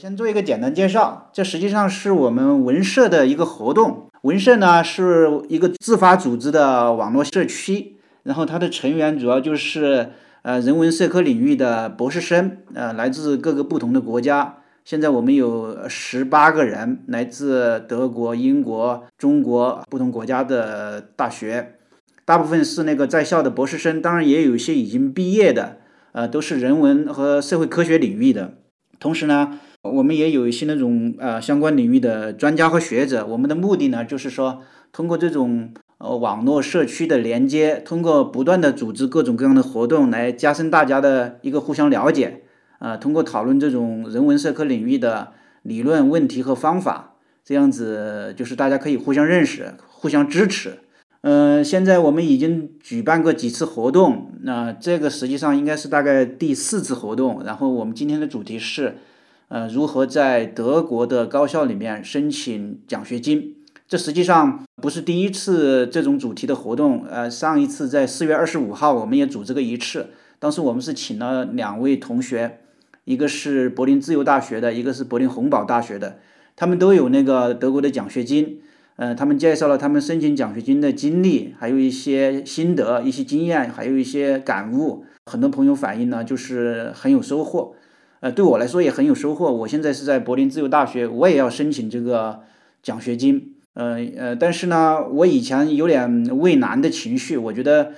[0.00, 4.08] 先做一个简单介绍，这实际上是我们文社的一个活动。
[4.22, 14.60] 文社呢是一个自发组织的网络社区，然后它的成员主要就是呃人文社科领域的博士生，呃来自各个不同的国家。
[14.86, 21.74] 现在我们有十八个人，来自德国、英国、中国不同国家的大学，
[22.24, 25.76] 大部分是那个在校的博士生，当然也有一些已经毕业的，
[26.12, 28.54] 呃都是人文和社会科学领域的。
[28.98, 29.60] 同时呢。
[29.82, 34.60] 我们也有一些那种呃相关领域的专家和学者，我们的目的呢，就是说
[34.92, 42.42] 通过这种呃网络社区的连接，通过不断的组织各种各样的活动，来加深大家的一个互相了解，
[42.78, 50.80] 呃，通过讨论这种人文社科领域的理论问题和方法，这样子就是大家可以互相认识、互相支持。
[51.22, 58.98] 嗯，现在我们已经举办过几次活动，那这个实际上应该是大概第四次活动，然后我们今天的主题是。
[59.50, 63.56] 呃，如何在德国的高校里面申请奖学金？
[63.88, 67.04] 这实际上不是第一次这种主题的活动。
[67.10, 70.10] 呃，上一次在四月二十五号，我们也组织过一次。
[70.38, 72.60] 当时我们是请了两位同学，
[73.04, 76.20] 一个是柏林自由大学的，一个是柏林洪堡大学的，
[76.54, 78.60] 他们都有那个德国的奖学金。
[78.94, 85.04] 呃，他们介绍了他们申请奖学金的经历，还有一些心得、一些经验，还有一些感悟。
[85.26, 87.74] 很多朋友反映呢，就是很有收获。
[88.20, 89.50] 呃，对我来说也很有收获。
[89.50, 92.40] 我现在是在柏林自由大学，我也要申请这个
[92.82, 93.54] 奖学金。
[93.72, 97.92] 呃呃，但是呢，我以前有点畏难的情绪，我觉得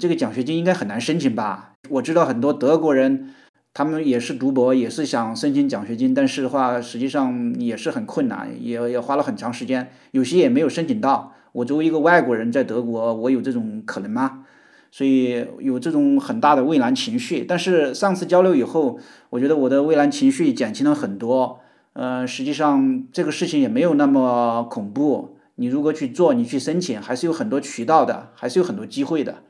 [0.00, 1.74] 这个奖学金应该很难申请吧。
[1.90, 3.34] 我知道很多德国人，
[3.74, 11.34] 他们也是读博，也是想申请奖学金，但是的话，实际上也是很困难，也也花了很长时间，有些也没有申请到。
[11.52, 14.45] 我作为一个外国人在德国，我有这种可能吗？
[14.90, 18.98] 所以有这种很大的畏难情绪，但是上次交流以后，
[19.30, 21.60] 我觉得我的畏难情绪减轻了很多。
[21.92, 25.36] 呃，实际上这个事情也没有那么恐怖。
[25.54, 29.42] 你如果去做，你去申请，还是有很多渠道的，还是有很多机会的，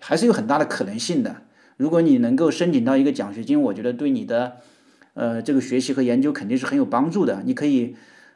[0.00, 1.42] 还是有很大的可能性的。
[1.76, 4.56] 如果你能够申请到一个奖学金，我觉得对你的
[5.14, 7.42] 呃这个学习和研究肯定是很有帮助的。
[7.44, 7.94] 你可以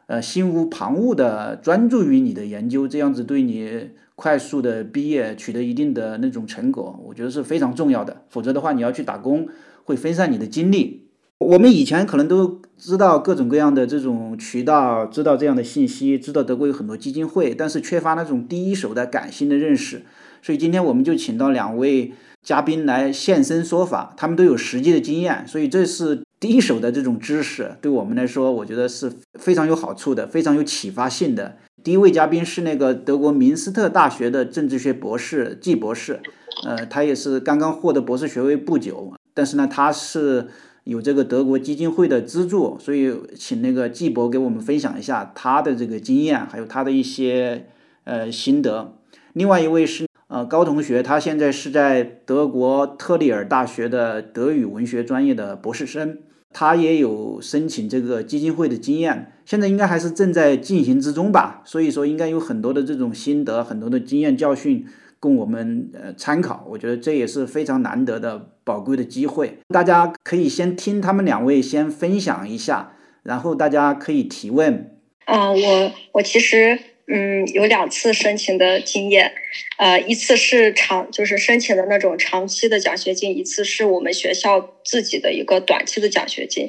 [0.08, 3.90] 呃心无旁骛的专注于你的研究，这样子对你。
[4.20, 8.24] 快速的毕业，取得一定的那种成果，我觉得是非常重要的。
[8.28, 9.46] 否则的话，你要去打工，
[9.84, 11.06] 会分散你的精力。
[11.38, 20.02] 我们以前可能都知道各种各样的这种渠道，知道这样的信息，知道德国有很多基金会，但是缺乏那种第一手的感性的认识。
[20.42, 31.56] 所以今天我们就请到两位嘉宾来现身说法，他们都有实际的经验，所以这是第一手的这种知识，对我们来说，我觉得是非常有好处的，非常有启发性的。
[31.82, 36.20] 第一位嘉宾是那个德国明斯特大学的政治学博士季博士，
[36.64, 40.46] 呃，他也是刚刚获得博士学位不久，但是呢，他是
[40.84, 47.66] 有这个德国基金会的资助，所以请那个季博给我们分享一下他的这个经验，还有他的一些
[48.04, 48.94] 呃心得。
[49.32, 56.18] 另外一位是呃高同学，他现在是在德国特里尔大学的德语文学专业的博士生。
[56.52, 61.62] 他也有申请这个基金会的经验，现在应该还是正在进行之中吧。
[61.64, 64.86] 所以说，应该有很多的这种心得，很多的经验教训
[65.20, 66.66] 供我们呃参考。
[66.70, 69.58] 我觉得这也是非常难得的宝贵的机会。
[69.68, 72.92] 大家可以先听他们两位先分享一下，
[73.22, 74.98] 然后大家可以提问。
[75.26, 76.78] 啊，我我其实。
[77.10, 79.32] 嗯，有两次申请的经验，
[79.78, 86.68] 呃，一次是长，就是申请的那种长期的奖学金，一次是我们学校自己的一个短期的奖学金。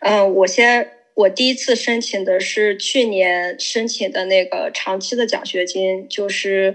[0.00, 6.74] 嗯，我先，我第一次申请的是去年申请的那个长期的奖学金，就是，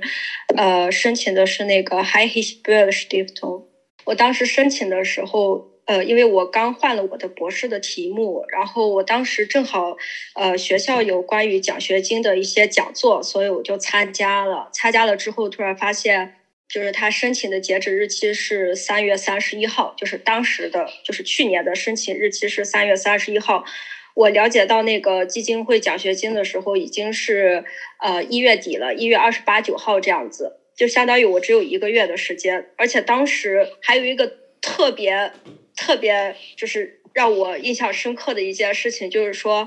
[0.56, 3.64] 呃，申请的是那个 High History Stiftung。
[4.06, 5.68] 我当时申请的时候。
[5.90, 9.98] 呃，因为我刚换了我的博士的题目，然后我当时正好，
[10.36, 14.70] 呃，学校有关于奖学金的一些讲座，所以我就参加了。
[14.72, 16.36] 参加了之后，突然发现，
[16.68, 23.66] 就是他申请的截止日期是三月三十一号，就是当时的，就是去年的申请日期是三月三十一号。
[24.14, 27.66] 我了解到那个基金会奖学金的时候，已经是
[28.00, 34.32] 呃一月底了，一月二十八九号这样子，就相当于我只有一个月的时间，而且当时还有一个
[34.62, 35.32] 特别。
[35.79, 39.66] 特别就是让我印象深刻的一件事情，就是说，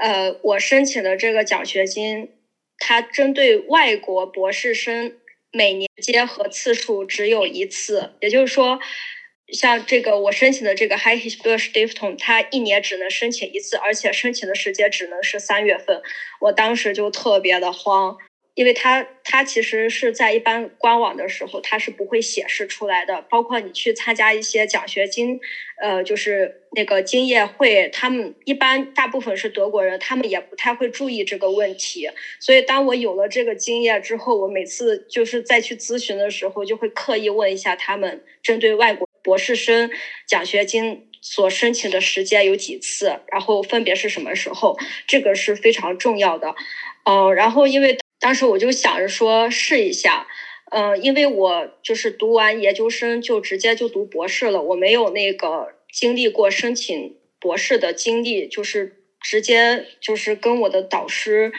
[0.00, 2.32] 呃，我申请的这个奖学金，
[2.78, 5.16] 它针对外国博士生
[5.52, 8.80] 每年结合次数只有一次，也就是说，
[9.52, 16.02] 像这个我申请的这个 High History Stiftung，它一年只能申请一次，而且申请的时间只能是三月份。
[16.40, 18.18] 我当时就特别的慌，
[18.56, 23.20] 因为它它其实是在一般官网的时候，它是不会显示出来的。
[23.28, 25.38] 包括你去参加一些奖学金，
[25.78, 32.08] 呃，就是那个经验会，他们一般大部分是德国人，他们也不太会注意这个问题。
[32.40, 39.90] 所以当我有了这个经验之后，我每次就是再去咨询的时候，就会刻意问一下他们，针对外国博士生
[40.26, 46.54] 奖学金所申请的时间有几次，然后分别是什么时候，这个是非常重要的。
[47.04, 47.98] 哦，然后因为。
[48.26, 50.26] 当时我就想着说试一下，
[50.72, 61.52] 嗯，因为我就是读完研究生就直接就读博士了，我没有那个经历过申请博士的经历，就是直接就是跟我的导师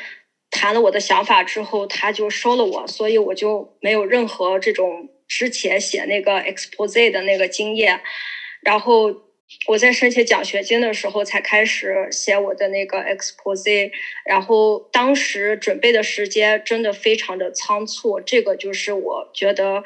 [0.51, 8.01] 谈了我的想法之后，他就收了我，所以我就没有任何这种之前写那个 expose 的那个经验，
[8.61, 9.26] 然后。
[9.67, 13.91] 我在申请奖学金的时候才开始写我的那个 expose，
[14.25, 19.83] 然后当时准备的时间真的非常的仓促，这个就是我觉得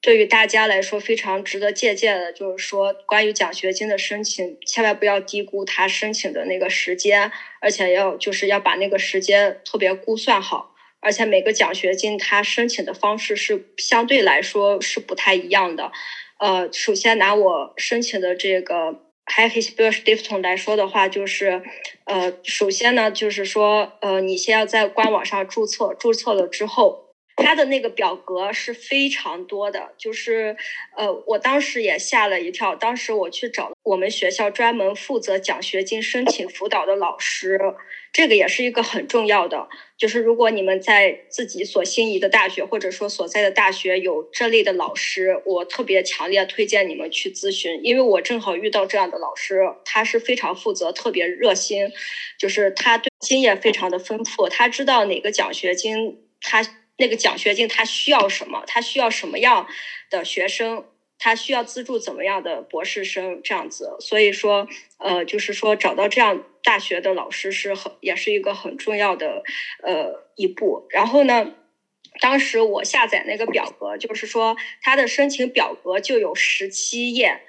[0.00, 15.92] 对于大家来说非常值得借鉴的，就是说关于奖学金的申请，千万不要低估他申请的那个时间，而且要就是要把那个时间特别估算好，而且每个奖学金它申请的方式是相对来说是不太一样的。
[16.40, 21.62] 呃，首先拿我申请的这个 h i g h s b i l Stiftung 来说的话，就是，
[22.04, 27.06] 呃，首先呢，就是说，呃，你先要在官网上注册，注册了之后。
[27.36, 30.54] 它的那个表格是非常多的，就是，
[30.94, 32.76] 呃，我当时也吓了一跳。
[32.76, 37.58] 当时我去找我们学校专门负责奖学金申请辅导的老师，
[38.12, 39.68] 这个也是一个很重要的。
[39.96, 51.90] 就是如果你们在自己所心仪的大学或者说所在的大学有这类的老师，我特别强烈推荐你们去咨询，因为我正好遇到这样的老师，他是非常负责、特别热心，
[52.38, 56.76] 就是他对经验非常的丰富，他知道哪个奖学金他。
[56.96, 58.62] 那个奖学金他需要什么？
[58.66, 59.66] 他需要什么样
[60.10, 60.84] 的学生？
[61.22, 63.40] 他需要资助怎么样的博士生？
[63.44, 69.42] 这样子，所以说，呃，就是说找到这样大学的老师是很，也是一个很重要的
[69.82, 70.86] 呃一步。
[70.90, 71.54] 然后呢，
[72.20, 77.42] 当时我下载那个表格，就是说他的申请表格就有十七页，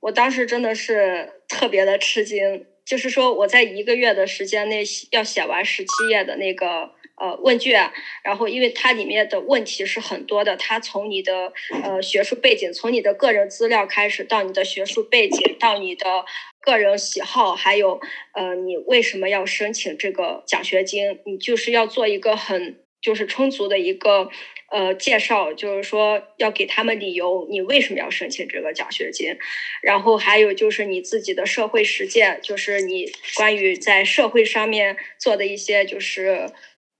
[0.00, 4.82] 我当时真的是特别的吃惊，就是说我在一个月的时间内
[5.12, 6.90] 要写完十七页的那个。
[7.22, 7.92] 呃，问卷，
[8.24, 11.52] 然后因为它里面的问题是很多的，它从你的
[11.84, 16.24] 呃学术背景，从你的个人资料开始，到你的学术背景，到你的
[16.60, 18.00] 个人喜好，还有
[18.34, 24.28] 呃你为什么要申请这个奖学金，你就是要做一个很就是充足的一个
[24.72, 29.36] 呃介绍，就是说要给他们理由，你为什么要申请这个奖学金，
[29.80, 36.50] 然后还有就是你自己的社会实践，就是你关于在社会上面做的一些就是。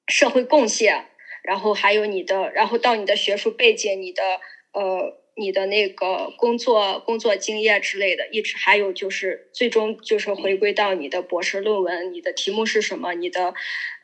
[0.09, 1.07] 社会贡献，
[1.43, 4.23] 然后还有你的，然后到你的学术背景，你的
[4.73, 13.55] 呃，你的那个工作工作经验之类的，一直还有就是最终就是回归到你的博士论文，你的题目是什么，你的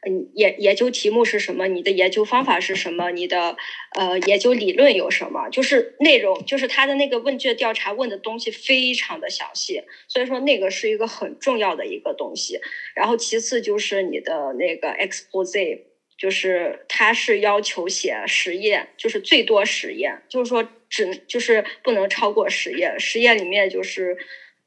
[0.06, 3.56] 嗯研研究题目是什么，你的研究方法是什么，你的
[3.98, 12.60] 呃研究理论有什么，就是内容，就是他的那个问卷调查问的东西非常的详细，所以说那个是一个很重要的一个东西。
[12.94, 15.88] 然后其次就是你的那个 expose。
[16.19, 22.99] 就是他是要求写实验，就是最多实验，就是说只就是不能超过实验。
[22.99, 24.19] 实验里面就是，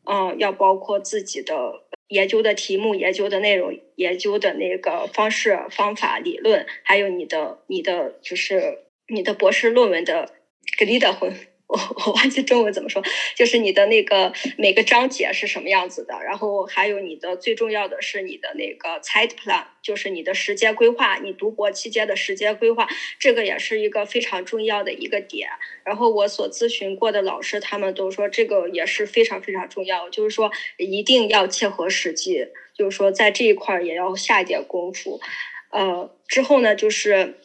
[0.06, 10.32] 嗯，要包括自己的研究的题目、研究的内容、研究的那个方式、方法、理论，还有你的你的就是你的博士论文的
[10.78, 11.34] g l i d e
[11.72, 13.02] 我 我忘记中文怎么说，
[13.34, 25.48] 就是你的那个每个章节是什么样子的，然后还有你的最重要的是你的那个 zeit plan，就是你的时间规划，你读博期间的时间规划，这个也是一个非常重要的一个点。
[25.86, 35.22] 然后我所咨询过的老师，他们都说这个也是非常非常重要，就是说一定要切合实际，就是说在这一块也要下一点功夫。
[35.70, 37.38] 呃，之后呢，就是。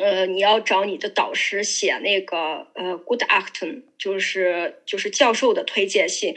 [0.00, 6.34] 呃，你要找你的导师写那个呃，good acton，就是就是教授的推荐信。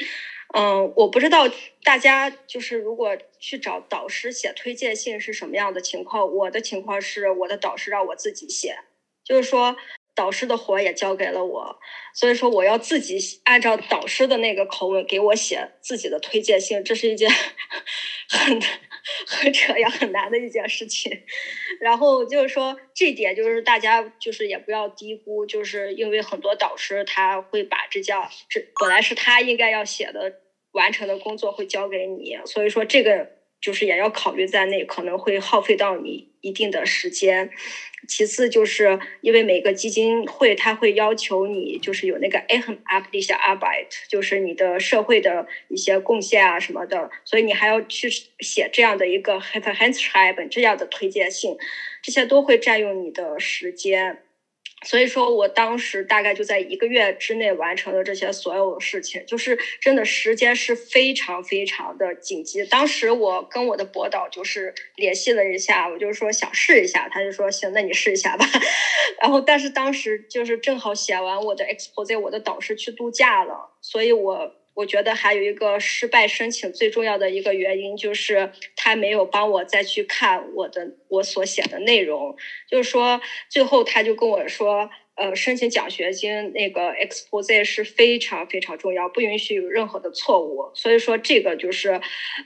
[0.54, 1.50] 嗯，我不知道
[1.84, 6.34] 大家就是如果去找导师写推荐信是什么样的情况。
[6.36, 8.76] 我的情况是我的导师让我自己写，
[9.24, 9.78] 就是说
[10.14, 11.80] 导师的活也交给了我，
[12.14, 17.32] 所以说我要自己按照导师的那个口吻给我写自己的推荐信，这是一件
[18.28, 18.62] 很。
[19.28, 21.12] 很扯呀，很难的一件事情。
[21.80, 30.42] 然后就是说，这点就是大家就是也不要低估，就是因为很多导师他会把这叫这本来是他应该要写的
[30.72, 33.30] 完成的工作会交给你，所以说这个
[33.60, 37.50] 就是也要考虑在内，可能会耗费到你一定的时间。
[38.08, 50.06] 其次，就是因为每个基金会它会要求你就是有那个 a h m a p l i s h Arbeit，就是你的社会的一些贡献啊什么的，所以你还要去写这样的一个 h a n s c
[50.10, 51.56] h r i b e n 这样的推荐信，
[52.02, 54.24] 这些都会占用你的时间。
[54.84, 62.66] 所以说我当时大概就在一个月之内完成了这些所有的事情，就是真的时间是非常非常的紧急。
[62.66, 68.46] 当时我跟我的博导就是联系了一下，我就是说想试一下，他就说行，那你试一下吧。
[69.22, 74.61] 然后但是当时就是正好写完我的 expose，我的导师去度假了，所以我。
[74.74, 82.36] 我觉得还有一个失败申请最重要的一个原因，就是他没有帮我再去看我的我所写的内容，
[82.70, 84.90] 就是说最后他就跟我说。
[85.16, 90.72] 呃，申请奖学金那个 expose 是非常非常重要，不允许有任何的错误。
[90.74, 92.02] 所以说这个就是，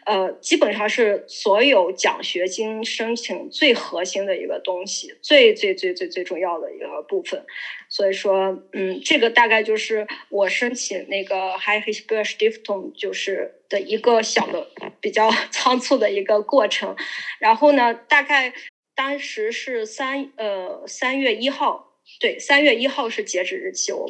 [0.06, 7.46] 呃，基本上是所有奖学金申请最核心的一个东西，最最最最最重要的一个部分。
[7.96, 14.68] 所以说，嗯，这个大概就是我申请那个 High School Stiftung 就是的一个小的
[15.00, 16.94] 比较 仓促的一个过程。
[17.40, 18.54] 然后呢，大概
[18.96, 21.94] 当时是三呃三月一号。
[22.20, 24.06] 对，三月一号是截止日期，我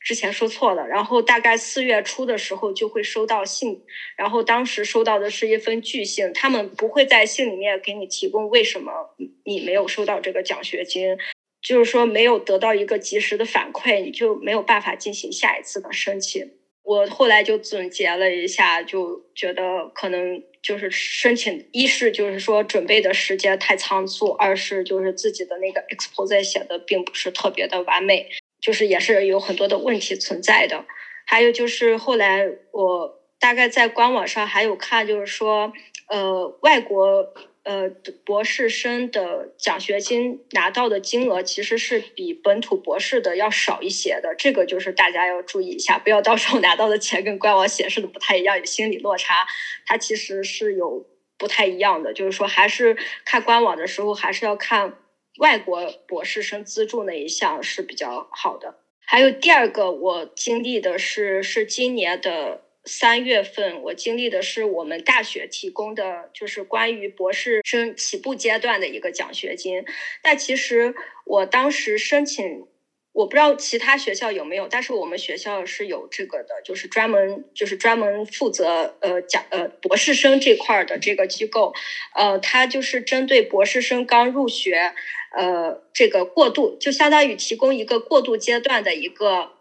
[0.00, 0.88] 之前说错了。
[0.88, 3.82] 然后大概四月初的时候就会收到信，
[4.16, 11.16] 然后当时收到的是一封拒信，他们不会在信里面给你提供为什么你没有收到这个奖学金，
[11.62, 16.50] 就是说没有得到一个及时的反馈，你就没有办法进行下一次的申请。
[16.82, 28.28] 我后来就总结了一下，就觉得可能就是申请，一是就是说准备的时间太仓促，二是就是自己的那个 expose 写的并不是特别的完美，
[28.60, 30.84] 就是也是有很多的问题存在的。
[31.26, 35.72] 还有就是后来我大概在官网上还有看，就是说
[36.08, 37.32] 呃外国。
[37.62, 37.90] 呃，
[38.24, 49.46] 博士生的奖学金拿到的金额其实是比本土博士的要少一些的，这个就是大家要注意一下，不要到时候拿到的钱跟官网显示的不太一样，有心理落差。
[49.84, 54.94] 它其实是有不太一样的，就是说还是看官网的时候，还是要看
[55.38, 58.76] 外国博士生资助那一项是比较好的。
[59.04, 62.62] 还有第二个，我经历的是是今年的。
[62.90, 69.84] 三月份，我经历的是我们大学提供的，就是关于博士生起步阶段的一个奖学金。
[70.22, 70.92] 但其实
[71.24, 72.66] 我当时申请，
[73.12, 81.72] 我不知道其他学校有没有，但是我们学校是有这个的，就是专门就是专门负责呃讲呃博士生这块的这个机构，
[82.16, 84.94] 呃，它就是针对博士生刚入学，
[85.38, 89.59] 呃，这个过渡就相当于提供一个过渡阶段的一个。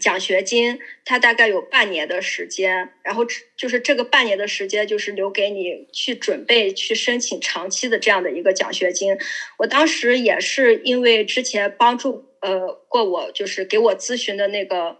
[0.00, 3.24] 奖学金，它大概有半年的时间，然后
[3.56, 9.16] 就是这个半年的时间，就是留给你去准备、去申请长期的这样的一个奖学金。
[9.58, 14.98] 我当时也是因为之前帮助呃过我，就是给我咨询的那个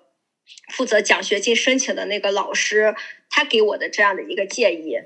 [0.72, 2.94] 负责奖学金申请的那个老师，
[3.28, 4.98] 他给我的这样的一个建议。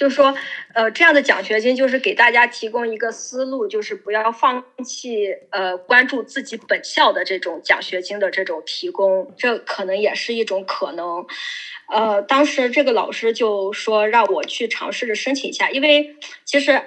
[0.00, 0.34] 就是说，
[0.72, 11.26] 呃，这样的奖学金就是给大家提供一个思路，就是不要放弃呃关注自己本校的这种奖学金的这种提供，这可能也是一种可能。
[11.92, 16.16] 呃，当时这个老师就说让我去尝试着申请一下，因为
[16.46, 16.80] 其实。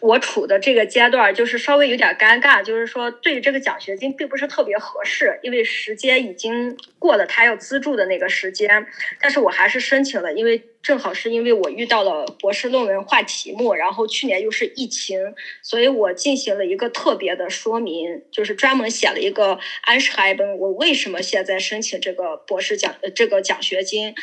[0.00, 8.86] 我处的这个阶段就是稍微有点尴尬，就是说对于这个奖学金并不是特别合适，因为时间已经过了他要资助的那个时间，
[9.20, 24.14] 但是我还是申请了，因为正好是因为我遇到了博士论文换题目，然后去年又是疫情，所以我进行了一个特别的说明，就是专门写了一个安士海本，我为什么现在申请这个博士奖这个奖学金，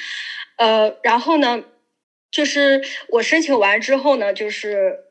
[0.58, 1.64] 呃，然后呢，
[2.32, 5.07] 就是我申请完之后呢，就是。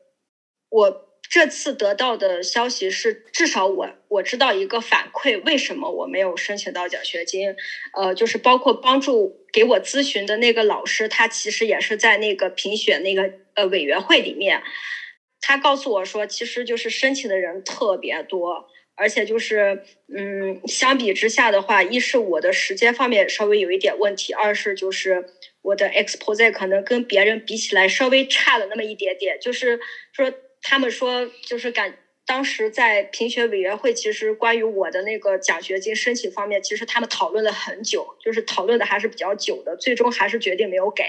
[0.69, 7.53] 我这次得到的消息是，至少我我知道一个反馈，为什么我没有申请到奖学金？
[7.93, 14.63] 呃，就是包括帮助给我咨询的那个老师，他其实也是在那个评选那个呃委员会里面。
[15.41, 19.83] 他告诉我说，其实就是申请的人特别多，而且就是
[20.13, 25.25] 嗯，相比之下的话，一是我的时间方面稍微有一点问题，二是就是
[25.61, 29.77] 我的 expose 可能跟别人比起来稍微差了那么一点点，就是
[30.13, 30.31] 说。
[30.69, 41.05] 他们说，就是感当时在评选委员会，其实关于我的那个奖学金申请方面，其实他们讨论了很久，就是讨论的还是比较久的，最终还是决定没有给。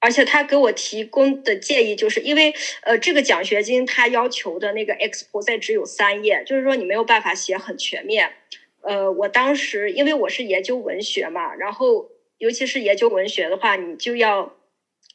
[0.00, 8.32] 而且他给我提供的建议，就是因为呃，这个奖学金他要求的那个 expose 只有三页，就是说你没有办法写很全面。
[8.80, 14.56] 呃，我当时因为我是研究文学嘛，然后尤其是研究文学的话，你就要。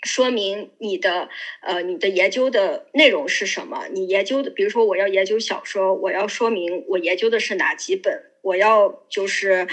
[0.04, 1.30] 说明你的
[1.62, 3.88] 呃你的研究的内容是什么？
[3.92, 9.68] 你研究的，比如说我要研究小说，我要说明我研究的是哪几本，我要就是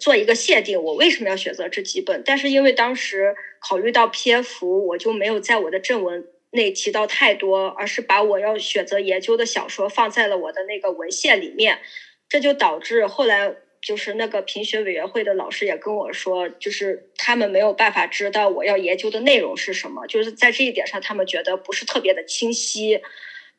[0.00, 2.22] 做一个限定，我为什么要选择这几本？
[2.24, 11.80] 但是因为当时考虑到篇幅，我就没有在我的正文内提到太多，而是把我要选择研究的小说放在了我的那个文献里面，
[12.28, 13.56] 这就导致后来。
[13.82, 23.00] 就是那个评选委员会的老师也跟我说，就是他们没有办法知道我要研究的内容是什么，就是在这一点上，他们觉得不是特别的清晰。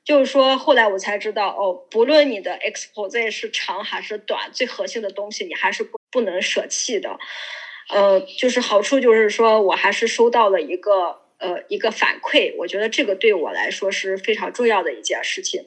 [0.06, 7.18] 就是说，后来我才知道，哦，不论你的 expose 是长还是短，最核心的东西你还是不不能舍弃的。
[7.90, 15.66] 呃，就是好处就是说我还是收到了一个呃一个反馈，我觉得这个对我来说是非常重要的一件事情。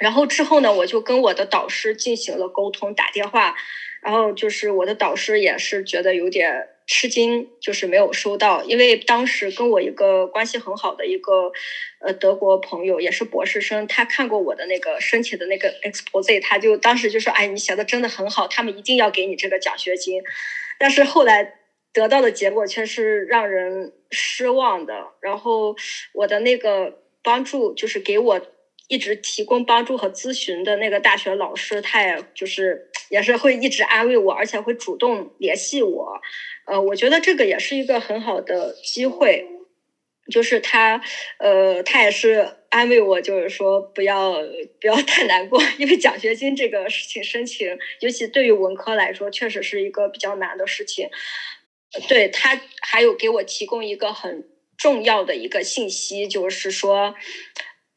[0.00, 3.54] 然后之后呢，我就跟我的导师进行了沟通，打电话。
[4.02, 11.52] 然后就是我的导师也是觉得有点吃惊，就是没有收到，因为当时跟我一个关系很好的一个
[11.98, 20.22] 呃德国朋友，也是博士生，他看过我的那个申请的那个 expose，他就当时就说：“哎，你写的真的很好，他们一定要给你这个奖学金。”
[20.80, 21.56] 但是后来
[21.92, 25.08] 得到的结果却是让人失望的。
[25.20, 25.76] 然后
[26.14, 28.40] 我的那个帮助就是给我。
[28.90, 36.20] 一直提供帮助和咨询的那个大学老师，他也就是也是会一直安慰我，而且会主动联系我。
[36.66, 39.46] 呃，我觉得这个也是一个很好的机会，
[40.28, 41.00] 就是他，
[41.38, 44.34] 呃，他也是安慰我，就是说不要
[44.80, 51.08] 不要太难过，因为奖学金这个事情申请，尤其对于文科来说，确实是一个比较难的事情。
[52.08, 57.14] 对他还有给我提供一个很重要的一个信息，就是说。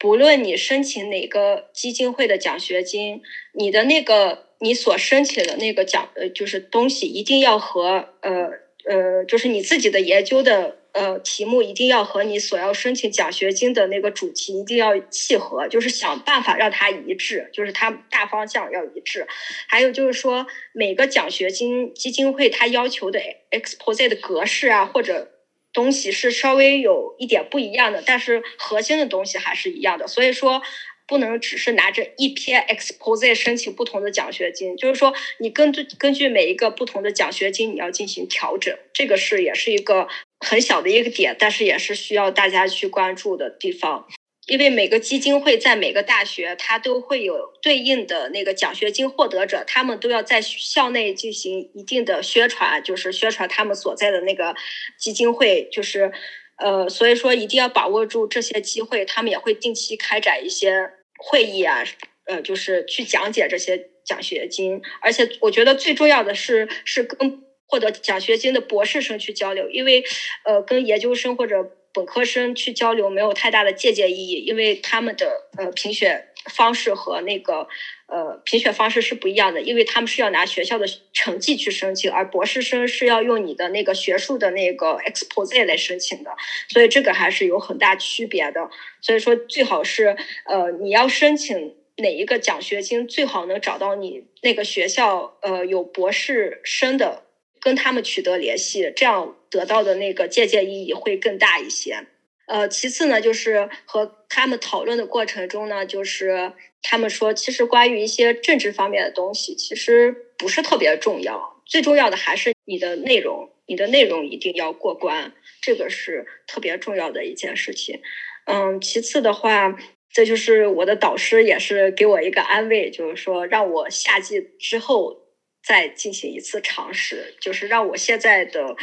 [0.03, 3.22] 不论你申请哪个基金会的奖学金，
[3.53, 8.50] 你的那个你所申请的那个奖呃就是东西一定要和呃
[8.83, 19.25] 呃就是你自己的研究的呃题目一定要和你所要申请奖学金的那个主题一定要契合，就是想办法让它一致，就是它大方向要一致。
[19.69, 25.29] 还有就是说每个奖学金基金会它要求的 expose 的格式啊或者。
[25.74, 30.08] 东西是稍微有一点不一样的，但是核心的东西还是一样的。
[30.08, 30.62] 所以说，
[31.06, 38.78] 不能只是拿着一篇 expose 申请不同的奖学金，就是说，你根据根据每一个不同的奖学金，你要进行调整。
[38.93, 40.08] 这个是也是一个
[40.39, 44.08] 很小的一个点，但是也是需要大家去关注的地方。
[44.45, 54.53] 因为每个基金会在每个大学，它都会有对应的那个奖学金获得者，他们都要在校内进行一定的宣传，就是宣传他们所在的那个
[54.97, 56.12] 基金会，就是
[56.58, 61.82] 呃，所以说一定要把握住这些机会，他们也会定期开展一些会议啊，
[62.25, 70.03] 呃，就是去讲解这些奖学金，而且我觉得最重要的是是跟获得奖学金的博士生去交流，因为
[70.43, 71.77] 呃，跟研究生或者。
[71.93, 77.67] 本科生去交流没有太大的借鉴意义，因为他们的呃评选方式和那个
[78.08, 86.32] 呃评选方式是不一样的，因为他们是要拿学校的成绩去申请，而博士生是要用你的那个学术的那个 expose 来申请的，
[86.67, 88.69] 所以这个还是有很大区别的。
[89.01, 97.23] 所以说，最好是呃你要申请哪一个奖学金，最好能找到你那个学校呃有博士生的。
[97.63, 102.06] 跟他们取得联系，这样得到的那个借鉴意义会更大一些。
[102.45, 118.02] 呃，其次呢，就是和他们讨论的过程中呢，就是他们说，其实关于一些政治方面的东西，其实不是特别重要，最重要的还是你的内容，你的内容一定要过关，这个是特别重要的一件事情。
[118.45, 119.78] 嗯，其次的话，
[120.12, 125.22] 这就是我的导师也是给我一个安慰，就是说让我夏季之后。
[125.63, 128.76] 再进行一次尝试，就是让我现在的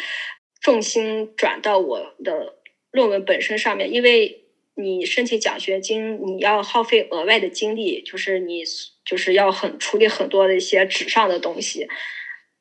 [0.61, 2.55] 重心转到我的
[2.91, 8.65] 论文本身上面，因为你申请奖学金，你要耗费额外的精力，就是你
[9.05, 11.87] 就是要很处理很多的一些纸上的东西，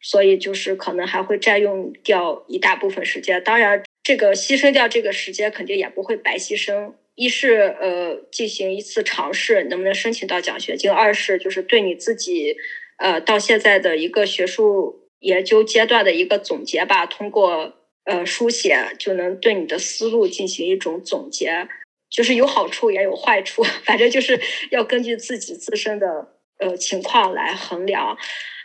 [0.02, 3.42] 所以就是可能还会占用掉一大部分时间。
[3.42, 6.94] 当然，这个牺牲掉这个时间肯定也不会白牺牲。
[7.16, 12.58] 一是呃进行一次尝试，能不能申请到奖学金；二是就是对你自己。
[13.00, 21.68] 呃，到现在的一个学术研究阶段的一个总结吧，通过呃书写就能对你的思路进行一种总结，
[22.10, 28.18] 就是有好处也有坏处，反正就是要根据自己自身的呃情况来衡量。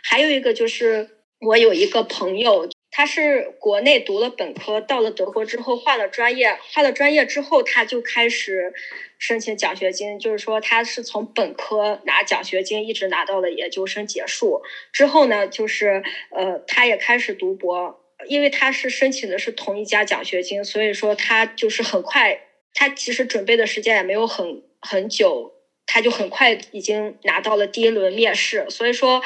[0.03, 2.69] 还有一个就是我有一个朋友。
[2.97, 8.73] 他是国内读了本科，到了德国之后换了专业，换了专业之后他就开始
[9.19, 14.61] 申请奖学金，就是说他是从本科拿奖学金一直拿到了研究生结束
[14.93, 22.39] 之后呢，就是呃他也开始读博，因为他是申请的是同一家奖学金，所以说他就是很快，
[22.73, 25.51] 他其实准备的时间也没有很很久，
[25.85, 28.65] 他就很快已经拿到了第一轮面试。
[28.69, 29.21] 所以说，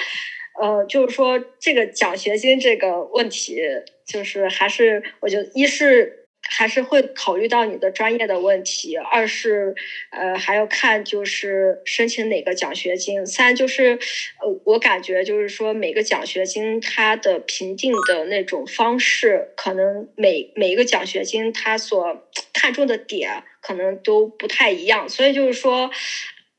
[0.61, 3.61] 呃，就是说这个奖学金这个问题，
[4.05, 6.17] 就是还是我觉得一是。
[6.51, 9.75] 还是会考虑到你的专业的问题，二是
[10.09, 13.99] 呃还要看就是申请哪个奖学金，三就是
[14.41, 25.91] 呃我感觉就是说每个奖学金它的评定的那种方式，可能每每一个奖学金它所看重的点可能都不太一样，所以就是说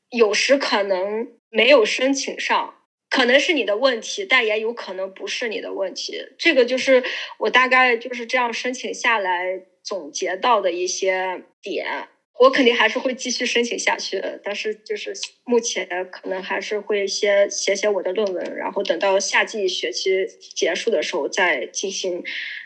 [0.09, 2.75] 有时可能没有申请上。
[3.11, 6.25] 可能是你的问题，但也有可能不是你的问题。
[6.39, 7.03] 这个就是
[7.37, 12.07] 我大概就是这样申请下来总结到的一些点。
[12.39, 22.23] 我肯定还是会继续申请下去的，但是就是目前可能还是会先写写我的论文，然后等到夏季学期结束的时候再进行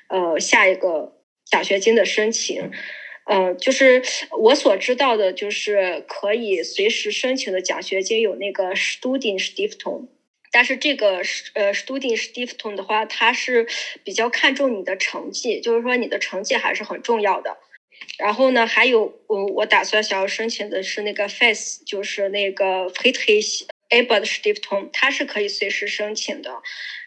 [0.07, 1.17] 呃下一个
[1.51, 2.71] 奖学金的申请。
[3.25, 4.01] 嗯，就是
[4.39, 10.07] 我所知道的，就是可以随时申请的奖学金有那个 Student Stiftung。
[10.55, 11.17] 但是这个
[11.53, 13.67] 呃，Student Stiftung 的话，它是
[14.05, 17.57] 比较看重你的成绩，就是说你的成绩还是很重要的。
[18.17, 26.61] 然后呢，还有我我打算想要申请的是那个 FACE，就是那个 Friedrich Ebert Stiftung，它是可以随时申请的。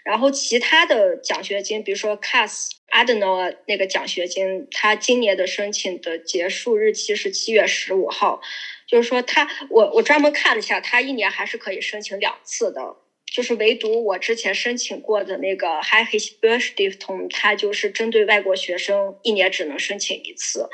[0.04, 8.42] 然后其他的奖学金，比如说 Cass Adenauer 那个奖学金，它今年的申请的结束日期是七月十五号，
[8.87, 12.96] 就是说它我我专门看了一下，它一年还是可以申请两次的。
[13.32, 20.68] 就是唯独我之前申请过的那个 High Stiftung，它就是针对外国学生，一年只能申请一次，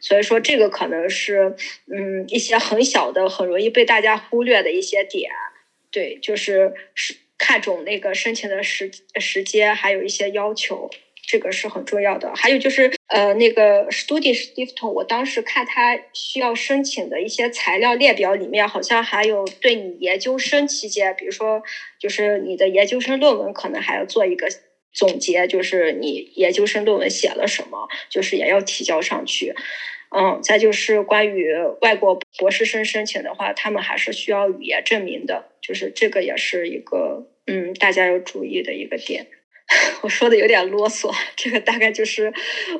[0.00, 5.30] 所以说这个可能是嗯一些很小的、很容易被大家忽略的一些点。
[5.90, 10.90] 对，就是是看重那个申请的时时间，还有一些要求。
[11.30, 21.62] 这个是很重要的，还有就是，呃，那个 s t u d i s t i f t o n 我当时看他需要申请的一些材料列表里面，好像还有对你研究生期间，比如说，
[22.00, 24.48] 就是你的研究生论文可能还要做一个
[24.92, 29.54] 总结，就是你研究生论文写了什么，就是也要提交上去。
[30.12, 39.28] 嗯，再就是关于外国博士生申请的话，他们还是需要语言证明的，就是这个也是一个嗯大家要注意的一个点。
[40.02, 42.32] 我说的有点啰嗦，这个大概就是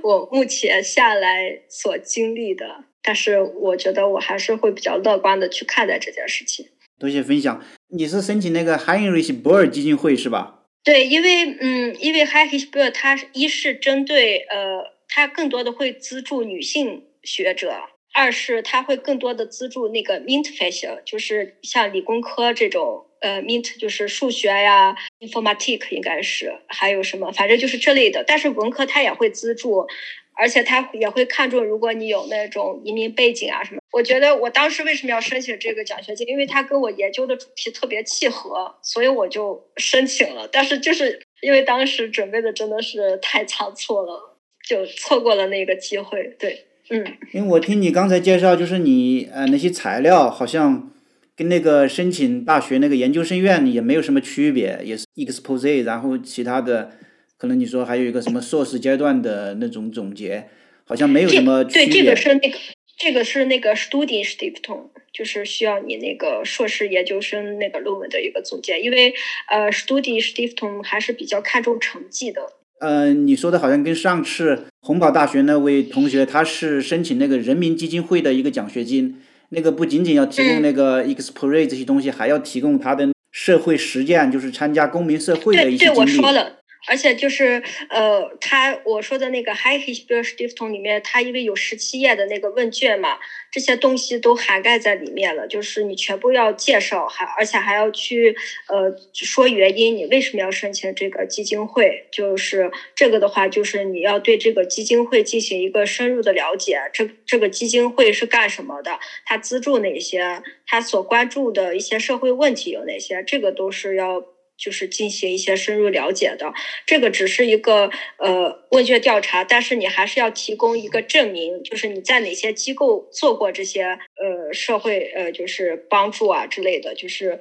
[0.03, 6.66] 我目前下来所经历的，但是我觉得我还是会比较乐观的去看待这件事情。
[6.98, 10.64] 多谢分享，你是申请那个 Heinrich Böll 基金会是吧？
[10.83, 17.74] 对，因为嗯，因为 Heinrich Böll 它一是针对呃，它更多的会资助女性学者，
[18.12, 23.06] 二是它会更多的资助那个 MINT-Fächer，就是像理工科这种。
[23.20, 28.24] 呃，Mint 就是数学呀 i n f o r m a t i c 应该是，还有什么，反正就是这类的。
[28.26, 29.86] 但是文科它也会资助，
[30.32, 33.82] 而且它也会看重如果你有那种移民背景啊什么。
[33.92, 40.48] 我觉得我当时为什么要申请这个奖学金，因为它跟我研究的主题特别契合，所以我就申请了。
[40.50, 46.34] 但是就是因为当时准备的真的是太仓促了，就错过了那个机会。
[46.38, 47.05] 对，嗯。
[47.33, 50.88] 因为我听你刚才介绍，就是你呃那些材料好像。
[51.37, 56.90] 跟那个申请大学那个研究生院也没有什么区别，也是 expose，然后其他的
[57.38, 60.48] 可能你说还有一个什么硕士阶段的那种总结，
[60.85, 61.87] 好像没有什么区别。
[61.87, 62.59] 对，这个是那个，
[62.98, 69.14] 这个是那个 Student Stiftung，就是需要你那个硕士研究生那个论文的一个总结，因为
[69.48, 72.42] 呃，Student Stiftung 还是比较看重成绩的。
[72.80, 79.16] 嗯，你说的好像跟上次洪堡大学那位同学，他是申请那个人民基金会的一个奖学金。
[79.50, 85.94] 那个不仅仅要提供那个 explore 这些东西，还要提供他的社会实践，就是参加公民社会的一些经历。
[85.94, 86.59] 对，对，我说了。
[86.86, 93.18] 而且就是呃，他我说的那个 High History Stiftung 里面，它因为有十七页的那个问卷嘛，
[93.50, 95.46] 这些东西都涵盖在里面了。
[95.46, 98.34] 就是你全部要介绍，还而且还要去
[98.68, 102.08] 呃说原因，你为什么要申请这个基金会？
[102.10, 106.80] 就是这个的话，就是你要对这个基金会进行一个深入的了解。
[106.92, 108.98] 这这个基金会是干什么的？
[109.26, 110.42] 它资助哪些？
[110.66, 113.22] 它所关注的一些社会问题有哪些？
[113.22, 114.24] 这个都是要。
[114.60, 116.52] 就是进行一些深入了解的，
[116.84, 127.40] 这个只是一个呃问卷调查，但是你还是要提供一个证明，就是你在哪些机构做过这些呃社会呃就是帮助啊之类的，就是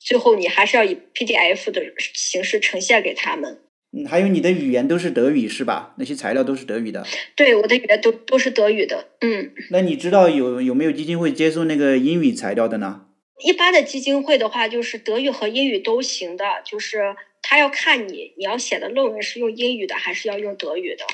[0.00, 3.60] 最后你还是要以 PDF 的形式呈现给他们。
[3.90, 5.94] 嗯，还有你的语言都是德语是吧？
[5.98, 7.06] 那些材料都是德语的。
[7.34, 9.08] 对，我的语言都都是德语的。
[9.20, 9.52] 嗯。
[9.70, 13.06] 那你知道有有没有基金会接受那个英语材料的呢？
[13.40, 17.16] 一般的基金会的话，就是德语和英语都行的，就是。
[17.40, 21.06] 他要看你你要写的论文是用英语的还是要用德语的。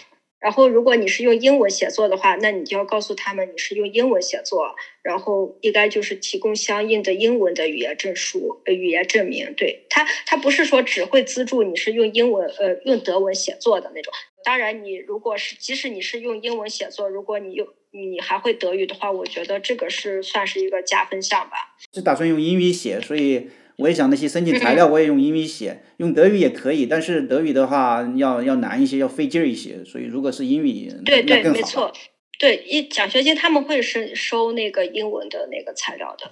[0.45, 9.55] 然后，如果你是用英文写作的话，那你就要告诉他们你是用英文写作，然后应该就是提供相应的英文的语言证书、语言证明。
[9.57, 14.13] 对他，他不是说只会资助你是用英文呃用德文写作的那种。
[14.45, 21.75] 当然，你如果是即使你是用英文写作，如果你用你还会德语的话，我觉得这个是算是一个加分项吧。
[21.95, 23.49] 是打算用英语写，所以。
[23.77, 31.93] 我也想那些申请材料，我也用英语写，用德语也可以，但是德语的话要要难一些，要费劲儿一些，所以如果是英语，对对，没错，
[32.39, 36.31] 对一奖学金他们会是收那个英文的那个材料的。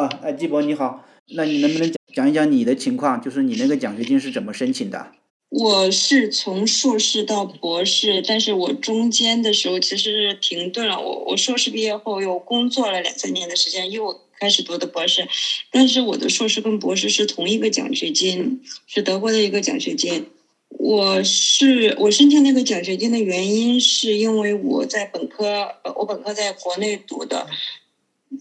[0.00, 5.12] 啊，哎，季博你好，那你能不能讲讲一讲你的情况，就是你那个奖学金是怎么申请的？
[5.50, 14.22] 我是从硕士到博士，但是我中间的时候其实是停顿了，我我硕士毕业后又工作了两三年的时间，又。
[14.40, 15.28] 开始读的博士，
[15.70, 20.26] 但是我的硕士跟博士是同一个奖学金，是德国的一个奖学金。
[20.70, 27.46] 我是我申请那个奖学金的原因，是因为我在本科，我本科在国内读的，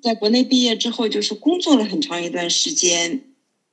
[0.02, 3.22] 在国内毕业之后就是工作了很长一段时间，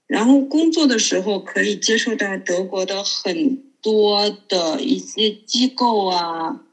[0.09, 6.66] 然后工作的时候可以接触到德国的很多的一些机构啊。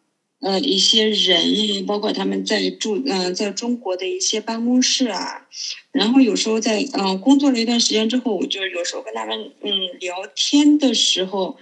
[0.43, 5.47] 呃，一些人，包括他们在住，嗯，在中国的一些办公室啊，
[5.93, 11.55] 然后有时候在，嗯，工作了一段时间之后，我就有时候跟他们，嗯，聊天的时候，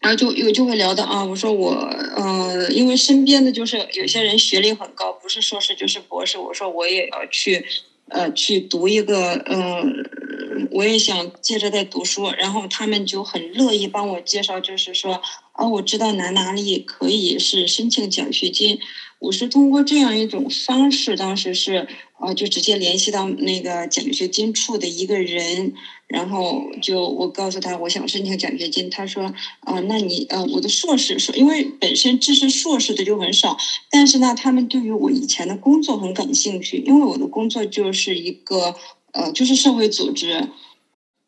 [0.00, 1.72] 然后就有就会聊到啊，我说我，
[2.16, 7.66] 呃，因为身边的就是有些人学历很高，不是硕士就是博士，我说我也要去，
[8.08, 15.20] 呃，去读一个，嗯，我也想接着在读书，然后他们就很乐意帮我介绍，就是说。
[15.54, 18.78] 哦，我知道哪哪里可以是申请奖学金，
[19.20, 21.86] 我是通过这样一种方式，当时是
[22.18, 25.72] 呃，就直接联系到那个奖学金处的一个人，
[26.08, 33.56] 然后就我告诉他我想申请奖学金，他说啊，那你呃，我的硕士是因为本身支持硕士的就很少，
[33.92, 38.74] 但是呢，他们对于我以前的工作很感兴趣，因为我的工作就是一个
[39.12, 40.48] 呃，就是社会组织。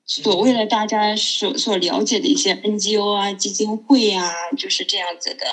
[0.07, 5.45] 所谓的大家所所了解的一些 NGO 啊、基金会啊，就是这样子的，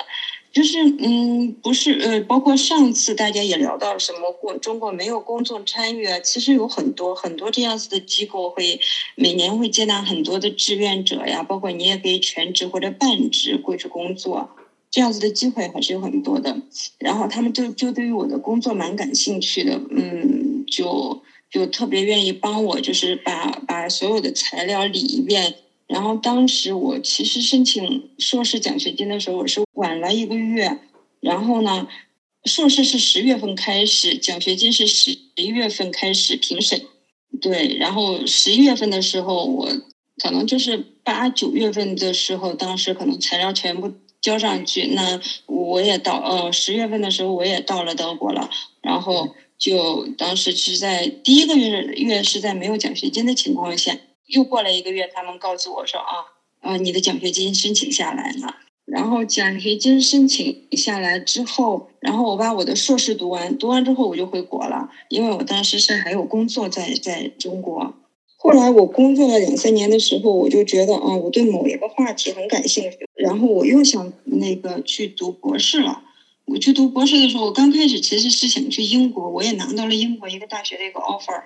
[0.52, 8.78] 就是嗯，不是呃，包括上次大家也聊到什么过中国没有公众参与啊，其实有很多很多这样子的机构会
[9.16, 14.48] 每年会接纳很多的志愿者呀，包括你也可以全职或者半职过去工作，
[14.88, 16.56] 这样子的机会还是有很多的。
[16.98, 21.20] 然后他们就就对于我的工作蛮感兴趣的，嗯，就。
[21.54, 25.54] 就特别愿意帮我，就是把把所有的材料理一遍。
[25.86, 30.80] 然后当时我其实申请硕士奖学金的时候，我是晚了一个月。
[31.20, 31.86] 然后呢，
[32.44, 36.82] 硕士是十月份开始，奖学金是十一月份开始评审。
[37.40, 39.68] 对，然后十一月份的时候，我
[40.20, 48.50] 可能就是八九月份的时候，当时可能材料全部交上去，那我也到呃十月份的时候，我也到了德国了，
[48.82, 49.36] 然后。
[49.64, 53.96] 就当时是在第一个月月是在没有奖学金的情况下，
[54.26, 56.12] 又过了一个月，他们告诉我说啊
[56.60, 58.56] 啊，你的奖学金申请下来了。
[58.84, 67.94] 然后奖学金申请下来之后，然后我把我的硕士读完，读完之后我就回国了，因为我当时是还有工作在在中国。
[68.36, 76.02] 后来我工作了两三年的时候，我就觉得啊，我对某一个话题很感兴趣，然后我又想那个去读博士了。
[76.46, 81.42] 我去读博士的时候，我刚开始其实是想去英国，我也拿到了英国一个大学的一个 offer，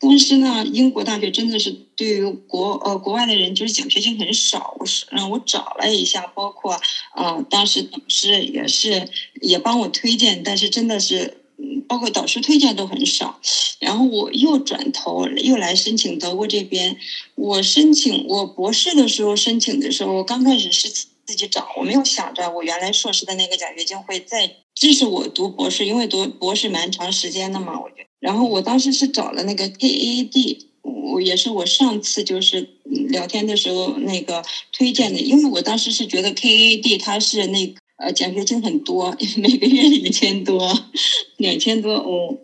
[0.00, 4.74] 但是呢，英国大学真的是对于国呃国外的人就是奖学金很少。
[4.78, 6.80] 我是让我找了一下，包括
[7.14, 9.08] 呃当时导师也是
[9.42, 11.42] 也帮我推荐，但是真的是
[11.86, 13.40] 包括导师推荐都很少。
[13.80, 16.96] 然后我又转头又来申请德国这边，
[17.34, 21.06] 我申请我博士的时候申请的时候，我刚开始是。
[21.28, 28.08] 自己找，我没有想着我原来硕士的那个奖学金会再支持我读博士，因为读博士蛮长时间的嘛，我觉得。
[28.18, 32.66] 然后我当时是找了那个 KAD，我也是我上次就是
[33.10, 40.80] 聊天的时候那个推荐的，因为我当时是觉得 KAD 它是那个呃奖学金很多， 每个月一千多，
[41.36, 42.38] 两千多哦。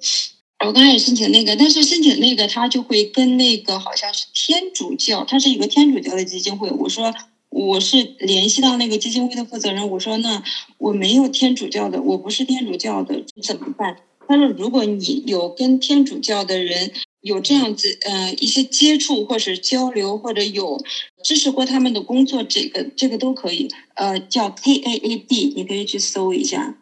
[0.67, 7.15] 我刚开始申请那个，但是申请那个他就会跟那个好像是天主教，它是一个天主教的基金会，我说。
[7.55, 10.43] 我是联系到那个基金会的负责人，我说那
[10.79, 13.97] 我没有天主教的，我不是天主教的，怎么办？
[14.27, 16.91] 他说如果你有跟天主教的人
[17.21, 20.83] 有这样子呃一些接触或者交流，或者有
[21.23, 26.77] 支持过他们的工作，这个这个都可以，呃叫 K A A D，你可以去搜一下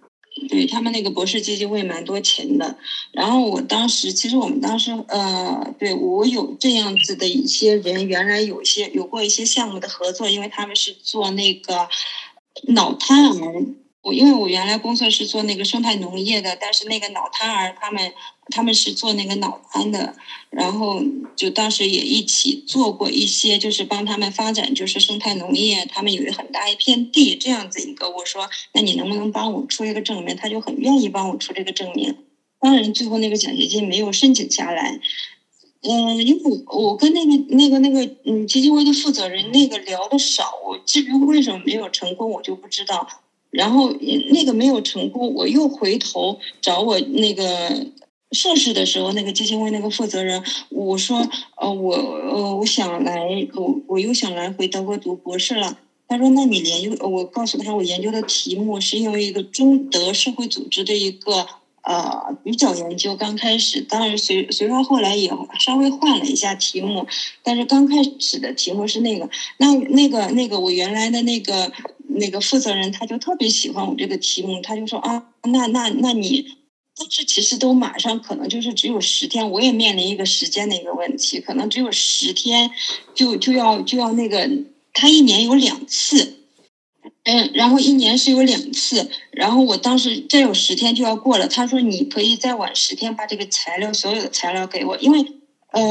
[0.49, 2.77] 对他们那个博士基金会蛮多钱的。
[3.13, 11.89] 然后我当时其实我们当时呃，对我有这样子的一些人，原来有些有过一些项目的合作，因为他们是做那个
[12.69, 13.67] 脑瘫儿。
[14.03, 18.13] 我因为我原来工作是做那个生态农业的，但是那个脑瘫儿他们
[18.53, 20.15] 他们是做那个脑瘫的，
[20.51, 21.03] 然后
[21.35, 30.37] 就当时也一起做过一些，就是帮他们发展就是生态农业，他们有一很大一片地这样子一个，我说那你能不能帮我出一个证明？
[30.37, 32.15] 他就很愿意帮我出这个证明。
[32.61, 35.01] 当然最后那个奖学金没有申请下来，
[35.83, 43.09] 嗯，因为我跟那个那个那个嗯基金会的负责人那个聊的少，我至于为什么没有成功，我就不知道。
[43.51, 43.93] 然后
[44.31, 47.87] 那个没有成功，我又回头找我那个
[48.33, 55.79] 硕士的时候，那个基金会那个负责人，我说，呃，我呃，我想来，我我又想来回德国读博士了。
[56.09, 61.47] 他说，那你研究，我告诉他，我研究的题目是因为一个中德社会组织的一个
[61.83, 67.07] 呃比较研究，刚开始，当然随随着后来也稍微换了一下题目，
[67.43, 71.71] 但是刚开始的题目是那个，那那个那个我原来的那个。
[72.15, 76.45] 那个负责人他就特别喜欢我这个题目，他就说啊，那那那你，
[77.03, 82.71] 但是其实都马上可能就是只有十天，我也面临一个时间的一个问题，可能只有十天
[83.13, 84.49] 就就要就要那个，
[84.93, 86.37] 他一年有两次，
[87.25, 95.27] 嗯，然后一年是有两次，然后我当时再有十天就要过了，他说你可以再晚十天把这个材料所有的材料给我，因为
[95.73, 95.83] 呃，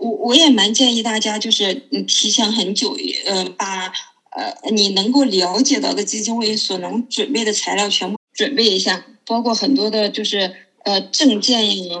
[0.00, 3.92] 我我也蛮建议大家就是嗯提前很久呃把。
[4.30, 10.50] 呃，你能够了解到的基金会所能准备的材料全部准备一下，包括很多的，就是
[10.84, 12.00] 呃证件呀，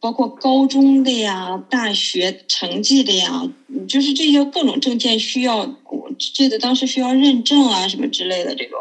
[0.00, 3.42] 包括高中的呀、大学成绩的呀，
[3.88, 8.78] 就是这些各种证件需要，我记得当时需要认证啊什么之类的这种。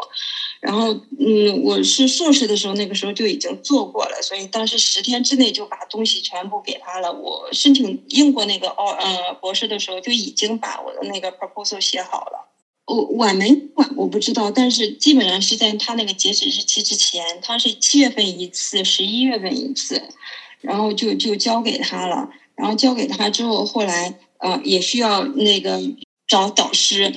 [0.62, 7.12] 然后，嗯，我是硕士的时候，那个时候就已经做过了，所以当时十天之内就把东西全部给他了。
[7.12, 12.53] 我申请英国那个奥呃博士的时候，就已经把我的那个 proposal 写好了。
[12.86, 20.02] 我晚没晚我不知道，但是基本上是在他那个截止日期之前，他是七月份一次，十一月份一次，
[20.60, 22.30] 然后就就交给他了。
[22.56, 25.80] 然后交给他之后，后来呃也需要那个
[26.28, 27.14] 找导师，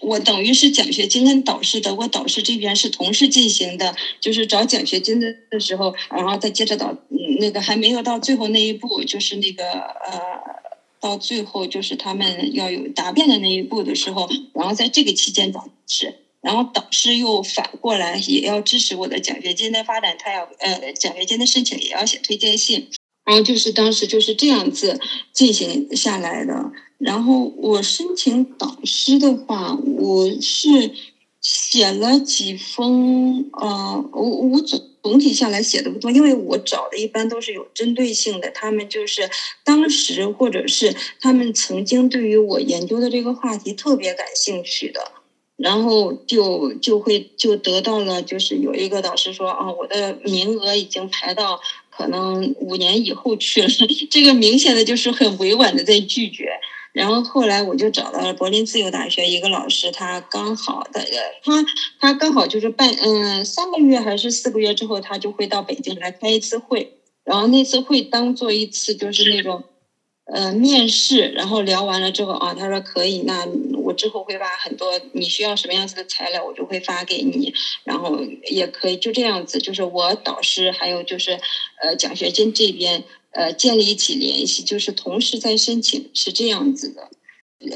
[0.00, 6.96] 我等于是奖学金跟导师德国导师这边是同时进行的，就是找奖学金的的时候，然后再接着导
[7.38, 10.59] 那个还没有到最后那一步，就是那个呃。
[11.00, 22.88] 到最后就是他们要有答辩的那一步的时候，然后在这个期间导师，然后导师又反过来也要支持我的奖学金的发展，他要呃奖学金的申请也要写推荐信，
[23.24, 25.00] 然后就是当时就是这样子
[25.32, 26.70] 进行下来的。
[26.98, 30.92] 然后我申请导师的话，我是
[31.40, 34.89] 写了几封，呃，我我总。
[35.02, 39.28] 总体下来写的不多，因为我找的一般都是有针对性的，他们就是
[39.64, 45.12] 当时或者是他们曾经对于我研究的这个话题特别感兴趣的，
[45.56, 51.60] 然后就就会就得到了，就是有一个导师说啊，我的名额已经排到
[51.90, 53.68] 可能五年以后去了，
[54.10, 56.50] 这个明显的就是很委婉的在拒绝。
[56.92, 61.04] 然后后来我就找到了柏林自由大学一个老师，他刚好的
[61.44, 61.64] 他
[61.98, 66.92] 他刚好就是半嗯三个月还是四个月之后，他就会到北京来开一次会，
[67.24, 69.62] 然后那次会当做一次就是那种
[70.24, 73.46] 呃面试，然后聊完了之后啊，他说可以，那
[73.78, 81.38] 我之后会把很多你需要什么样子的材料，我就会发给你，然后也可以就这样子，就是我导师还有就是
[81.82, 83.04] 呃奖学金这边。
[83.30, 87.10] 呃，建立起联系，就是同时在申请，是这样子的。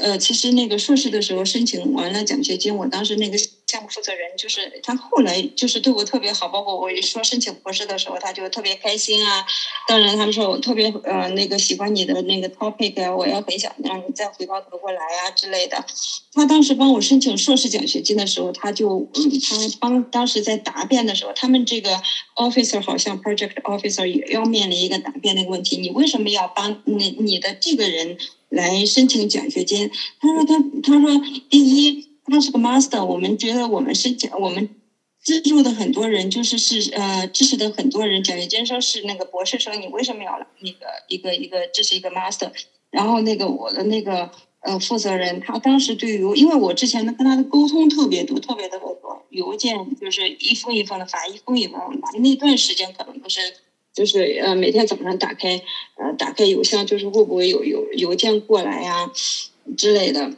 [0.01, 9.45] 呃，其实那个硕士的时候申请完了奖学金，我当时那个项目负责人就是他后来就是对我特别好，包括我一说申请博士的时候，他就特别开心啊。
[9.87, 15.85] 当然，他们说我特别呃那个喜欢你的那个 topic，我要很想让你再回到德国来啊之类的。
[16.33, 22.01] 他当时帮我申请硕士奖学金的时候，他就，他帮当时在答辩的时候，他们这个
[22.35, 28.17] officer 好像 project officer 也要面临一个答辩的问题，你为什么要帮你你的这个人？
[28.49, 34.69] 来申请奖学金，他说他他说第一他是个 master，我们觉得我们申请我们
[35.21, 42.51] 资助的很多人就是是呃支持的很多人奖学金说是那个博士生，你为什么要来那个一个一个这是一个 master，
[42.91, 44.29] 然后那个我的那个
[44.61, 53.41] 呃负责人他当时对于因为我之前的跟他的沟通特别多特别特别多邮件就是一封一封的发一封一封的发那段时间可能都是。
[53.95, 55.59] 就是呃，每天早上打开
[55.95, 59.09] 呃，打开邮箱，就是会不会有邮邮件过来呀
[59.77, 60.29] 之类的，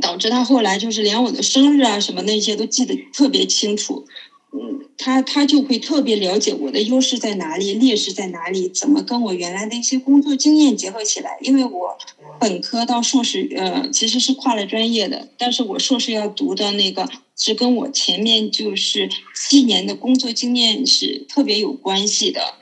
[0.00, 4.06] 导致他后来就是连我的生日啊什么那些都记得特别清楚。
[4.50, 11.36] 嗯，他他就会特别了解我的优势在哪里，劣势在哪里，怎么跟我原来的一些工作经验结合起来。
[11.42, 11.98] 因为我
[12.40, 17.06] 本科到硕士，呃，其实是跨了专业的，但是我硕士要读的那个
[17.38, 22.56] 是跟我前面就是七年的工作经验是特别有关系的。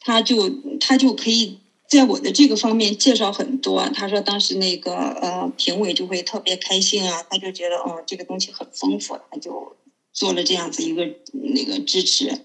[0.00, 0.48] 他就
[0.80, 3.86] 他就可以在我的这个方面介绍很多。
[3.90, 9.76] 他说当时那个呃评委就会特别开心啊，他就觉得哦这个东西很丰富，他就。
[10.18, 12.40] 做了这样子一个那个支持，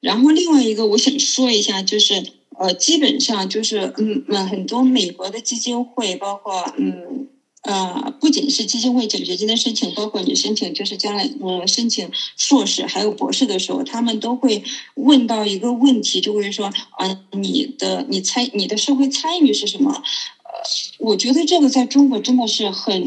[0.00, 7.28] 然后另外一个我想说一下，就是呃，基本上就是嗯嗯，很多美国的基金会，包括嗯
[7.62, 14.62] 呃，不仅是基金会奖学金的申请，包括你申请就是将来呃申请硕士还有博士的时候，他们都会
[14.94, 19.92] 问到一个问题，就会说啊，你的你参你的社会参与是什么？
[19.92, 20.52] 呃，
[20.98, 23.00] 我觉得这个在中国真的是很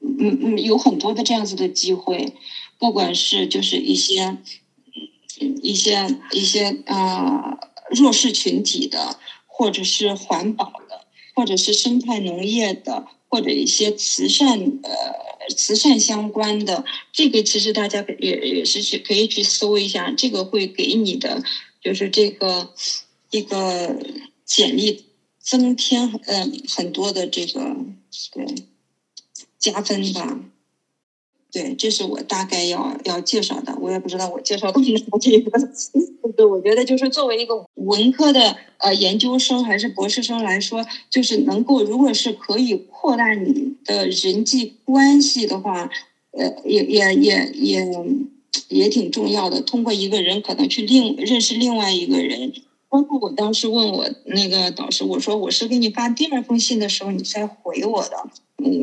[0.00, 2.34] 嗯嗯有很多的这样子的机会。
[2.76, 4.36] 不管是就是一些
[5.62, 7.56] 一些一些啊
[7.90, 9.16] 弱势群体的，
[9.46, 21.42] 或者是环保的，或者是生态农业的，或者一些慈善呃慈善相关的，这个其实大家也也是去可以去搜一下，这个会给你的
[21.82, 22.72] 就是这个
[23.32, 23.98] 一个
[24.44, 25.06] 简历
[25.40, 27.76] 增添嗯很多的这个
[28.32, 28.54] 对
[29.58, 30.38] 加分吧。
[31.54, 33.72] 对，这是我大概要要介绍的。
[33.80, 35.52] 我也不知道我介绍到哪这个。
[36.36, 45.88] 对，我觉得就是作为一个文科的呃研究生还是博士生来说，就是能够如果是可以扩大你的人际关系的话，
[46.32, 47.86] 呃，也也也也
[48.68, 49.60] 也挺重要的。
[49.60, 52.52] 通过一个人可能去另认识另外一个人。
[52.88, 58.16] 包括我当时问我那个导师，我说我是给你发第二封信的时候你才回我的。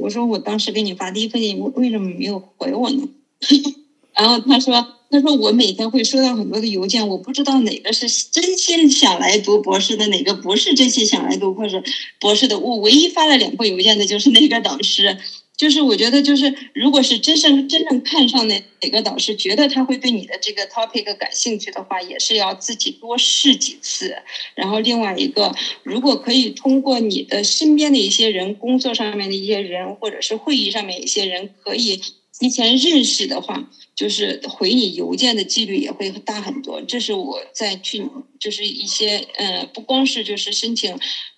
[0.01, 3.09] 我说我当时给你发第一封信，为为什么没有回我呢？
[4.13, 11.83] 然后他说，他说我每天会收到很多的邮件，我不知道哪个是真心想来读博士的，哪个不是真心想来读博士
[12.19, 12.59] 博士的。
[12.59, 15.17] 我唯一发了两封邮件的就是那个导师。
[15.61, 24.15] 就是我觉得，就是如果是真正真正看上哪哪个导师，觉得他会对你的这个 topic 感兴趣的话，也是要自己多试几次。
[24.55, 25.53] 然后另外一个，
[25.83, 32.01] 如果可以通过你的身边的一些人、工作上面的一些人，或者是会议上面一些人，可以
[32.39, 36.81] 提前认识的话，就是回你邮件的几率也会大很多。
[36.81, 38.03] 这是我在去，
[38.39, 40.97] 就是一些嗯，不光是就是申请。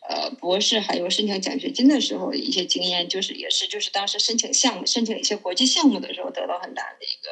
[0.10, 7.30] 呃，博士还有申请奖学金的时候一些经验，就是也是就是当时申请项目、申请一些国际项目的时候得到很大的一个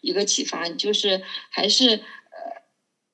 [0.00, 1.20] 一个启发，就是
[1.50, 2.00] 还是呃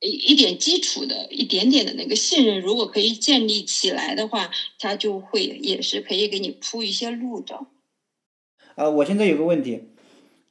[0.00, 7.66] 一一点基础的一点点的那个信任，如果可以建立起来的话，他就会也是可以给你铺一些路的。
[8.74, 9.84] 呃，我现在有个问题，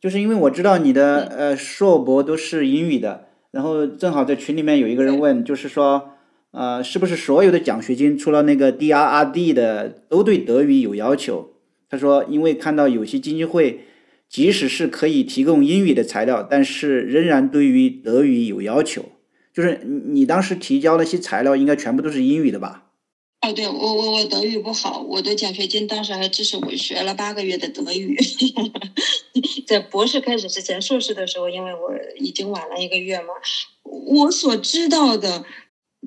[0.01, 6.16] 就是因为我知道你的呃硕博都是英语的，然后正好在群里面有一个人问，就是说。
[6.51, 11.53] 呃，是不是所有的奖学金除了那个 DRRD 的都对德语有要求？
[11.89, 13.81] 他说，因为看到有些基金会，
[14.27, 19.05] 即使是可以提供英语的材料，但是仍然对于德语有要求。
[19.53, 22.85] 就是你当时提交那些材料，应该全部都是英语的吧？
[23.41, 28.17] 哦，对我我我德语不好，我的奖学金当时还支持我学了八个月的德语。
[29.67, 33.27] 在博士开始之前，硕士的时候，因为我已经晚了一个月嘛，
[33.83, 35.45] 我所知道的。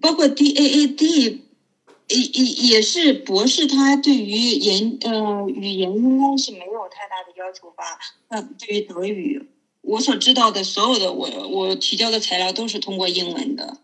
[0.00, 1.40] 包括 D A A D，
[2.08, 7.98] 也也也是博士，他对于言呃语言应该是没有太大的要求吧？
[8.28, 9.42] 那对于德语，
[9.82, 13.78] 我所知道的所有的我我提交的材料都是通过英文的。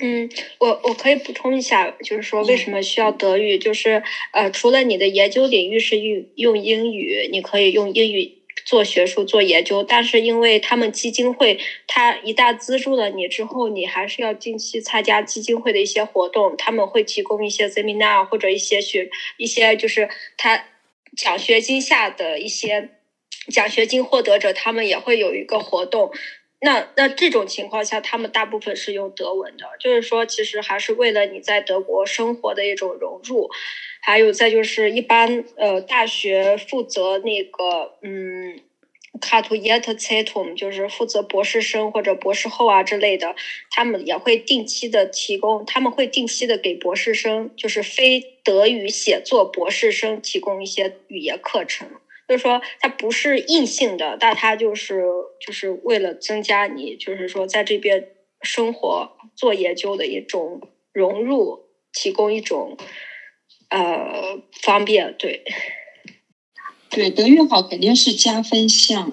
[0.00, 0.28] 嗯，
[0.58, 3.58] 我我可以补充一下，就是说为什么需要德语？
[3.58, 4.02] 就是
[4.32, 8.41] 呃，除了你的研究领域是用用英语，你可以用英语。
[8.72, 16.56] 做学术、做研究，但是因为他们基金会，他一旦资助了你之后，你还是要定期参加基金会的一些活动。
[16.56, 20.08] 他们会提供一些 seminar 或者一些学一些就是
[20.38, 20.64] 他
[21.14, 22.88] 奖学金下的一些
[23.50, 26.10] 奖学金获得者，他们也会有一个活动。
[26.62, 33.50] 那那这种情况下，他们大部分是用德文的，就是说，其实还是为了你在德国生活的一种融入。
[34.04, 38.58] 还有再就是一般呃大学负责那个嗯
[39.20, 43.36] c a t y e t c e t u m 就是负责博士生或者博士后啊之类的，
[43.70, 51.88] 他们也会定期的提供，他们会定期的给博士生，就是非德语写作博士生提供一些语言课程。
[52.26, 55.04] 就是说，它不是硬性的，但它就是
[55.38, 58.08] 就是为了增加你就是说在这边
[58.40, 60.60] 生活做研究的一种
[60.92, 62.76] 融入，提供一种。
[63.72, 65.42] 呃，方便对，
[66.90, 69.10] 对德语好肯定是加分项。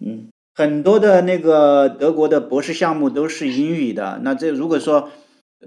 [0.00, 4.20] 嗯，很多的那个德国的博士项目都是英语的。
[4.24, 5.10] 那这如果说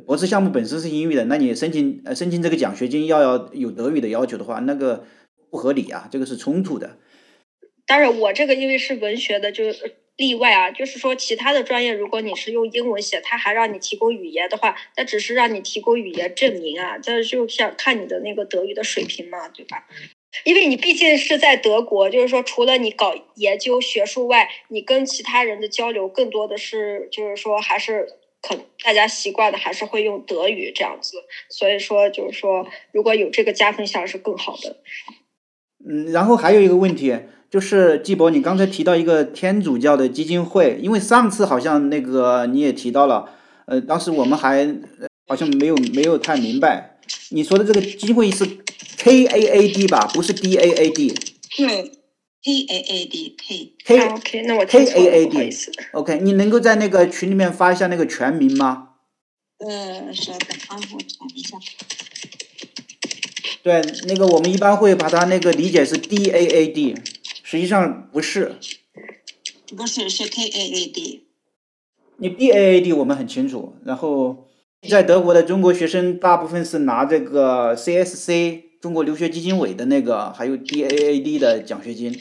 [0.07, 5.05] 博士项目本身是英语的，那你申请呃申请这个奖学金要要有德语的要求的话，那个
[5.51, 6.97] 不合理啊，这个是冲突的。
[7.85, 9.65] 当然，我这个因为是文学的，就
[10.17, 10.71] 例外啊。
[10.71, 19.85] 就是说，其他的专业，如果你是用英文写，他还让你提供语言的话，那只是让你提供语言证明啊，这就像看你的那个德语的水平嘛，对吧？
[20.45, 28.07] 因为你毕竟是在德国，就是说，除了你搞研究学术外，你跟其他人的交流更多的是，就是说，还是
[28.41, 31.23] 可大家习惯的还是会用德语这样子。
[31.49, 34.77] 所以说，就是说，如果有这个加分项是更好的。
[35.87, 37.15] 嗯，然后还有一个问题。
[37.53, 43.29] 就是季博，你刚才提到一个天主教的基金会，因为上次好像那个你也提到了，
[43.67, 44.75] 呃，当时我们还
[45.27, 46.97] 好像没有没有太明白，
[47.29, 48.43] 你说的这个基金会是
[48.97, 51.13] K A A D 吧，不是 D A A D。
[51.55, 51.67] 对
[52.43, 53.73] ，K A A D K。
[53.85, 55.55] K OK，那我 K A A D。
[55.91, 58.87] OK，你能够在那个群里面发一下那个全名吗？
[59.59, 61.55] 呃，稍等啊，我查一下。
[63.61, 66.95] 对，那个我们一般会把它那个理解是 D A A D。
[67.53, 68.55] 实际上不是，
[69.77, 71.27] 不是是 K A A D。
[72.17, 73.75] 你 B A A D 我们很清楚。
[73.85, 74.47] 然后
[74.89, 82.19] 在德国的中国学生大部分是拿这个 C S C 中国留学基金委的那个，还有 D A A D 的奖学金。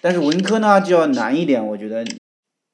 [0.00, 2.04] 但是文科呢就要难一点，我觉得。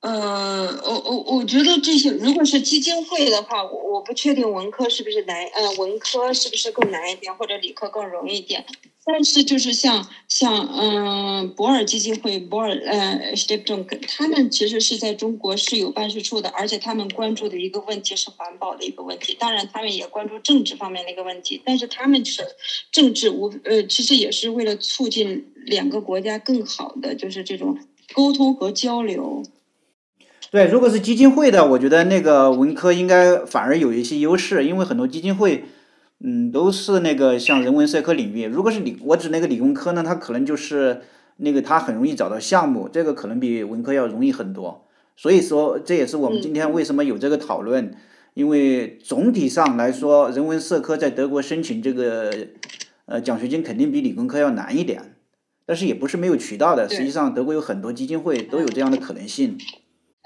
[0.04, 8.66] 呃，我我我觉得这些如果是基金会的话，我我不确定文科是不是难，呃，文科是不是更难一点，或者理科更容易一点。
[9.06, 22.42] 但是就是像像嗯博尔基金会博尔呃 Stiftung，他们其实是在中国是有办事处的，而且他们关注的一个问题是环保的一个问题，当然他们也关注政治方面的一个问题，但是他们是
[22.92, 27.78] 政治无呃其实也是为了促进两个国家更好的就是这种
[28.12, 29.42] 沟通和交流。
[30.54, 35.64] 对，如果是基金会的，我觉得那个文科应该反而有一些优势，因为很多基金会。
[36.20, 38.46] 嗯，都是那个像人文社科领域。
[38.46, 41.00] 如果是理，我指那个理工科呢，它可能就是
[41.38, 44.86] 那个它很容易找到项目，这个可能比文科要容易很多。
[45.16, 47.92] 所以说，这也是我们今天为什么有这个讨论。
[48.34, 52.32] 因为总体上来说，人文社科在德国申请这个
[53.06, 55.16] 呃奖学金肯定比理工科要难一点，
[55.66, 56.88] 但是也不是没有渠道的。
[56.88, 59.58] 实际上，德国有很多基金会都有这样的可能性。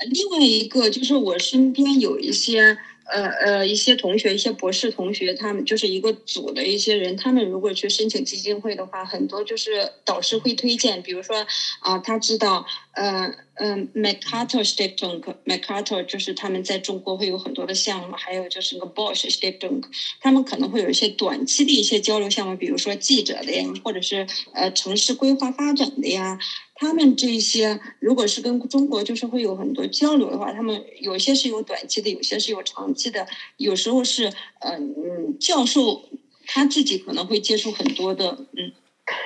[0.07, 2.77] 另外一个就是我身边有一些。
[3.11, 11.47] 呃呃，一些同学，一些博士同学，他们就是一个组的一些人，他们如果去申请基金会的话，很多就是导师会推荐，比如说
[11.81, 19.81] 啊，他知道，呃嗯，MacArthur Stiftung，MacArthur 就是他们在中国会有很多的项目，还有就是那个 Bosch Stiftung，
[20.21, 26.37] 他们可能会有一些短期的一些交流项目，比如说记者的呀，或者是呃城市规划发展的呀。
[26.81, 33.27] 他们这些如果是跟中国就是会有很多交流的话，他们有些是有短期的，有些是有长期的，
[33.57, 36.09] 有时候是嗯嗯教授
[36.47, 38.73] 他自己可能会接触很多的嗯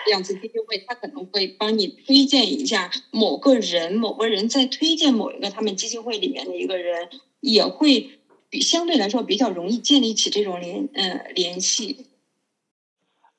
[0.06, 12.06] 这样子基金会，他可能会帮你推荐一下某个人，某个人在推荐某一个他们基金会里面的一个人，也会比相对来说比较容易建立起这种联嗯联系。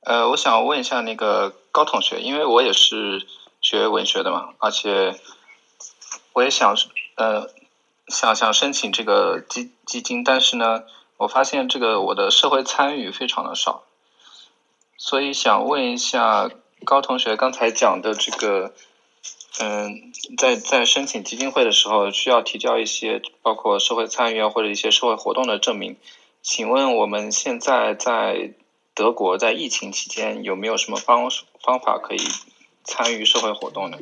[0.01, 3.25] 呃，我想问一下那个高同学，因为我也是。
[3.63, 5.15] 学文学的嘛，而且
[6.33, 6.75] 我也想，
[7.15, 7.49] 呃，
[8.09, 10.83] 想想申请这个基基金，但是呢，
[11.15, 13.83] 我发现这个我的社会参与非常的少，
[14.97, 16.49] 所以想问一下
[16.83, 18.73] 高同学刚才讲的这个，
[19.59, 25.95] 嗯，在在申请基金会的时候需要提交一些包括社会参与啊或者一些社会活动的证明，
[26.41, 28.51] 请问我们现在在
[28.93, 31.29] 德国在疫情期间有没有什么方
[31.61, 32.27] 方法可以？
[32.83, 33.97] 参与社会活动呢，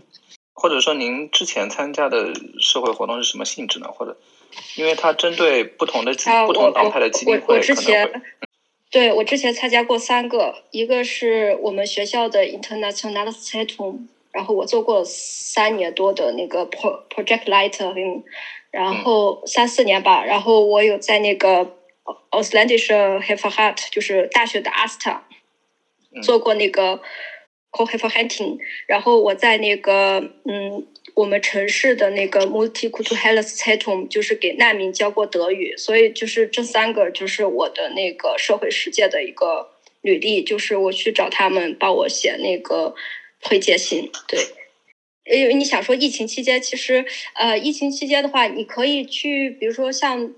[0.53, 3.87] 或者说您之前参加的社会活动是什么性质呢？
[3.91, 4.17] 或者，
[4.75, 6.13] 因为它针对不同的
[6.47, 8.21] 不同党派的基金会，之前
[8.89, 13.99] 对我之前参加过三个，一个是我们学校的 International s e t u m
[14.31, 18.23] 然后我做过三年多的那个 Project Light，
[18.71, 21.77] 然后三四年吧，然后我有在那个
[22.31, 25.19] Auslandish h e f h a r t 就是大学的 Asta
[26.23, 27.01] 做过那个。
[27.71, 39.69] O h e f o hunting，然后我在那个嗯，我们城市的那个 Multicultural Center，就是给难民教过德语，所以就是这三个就是我的那个社会实践的一个
[40.01, 42.93] 履历，就是我去找他们帮我写那个
[43.41, 44.39] 推荐信，对，
[45.25, 47.05] 因为你想说疫情期间，其实
[47.35, 50.33] 呃，疫情期间的话，你可以去，比如说像。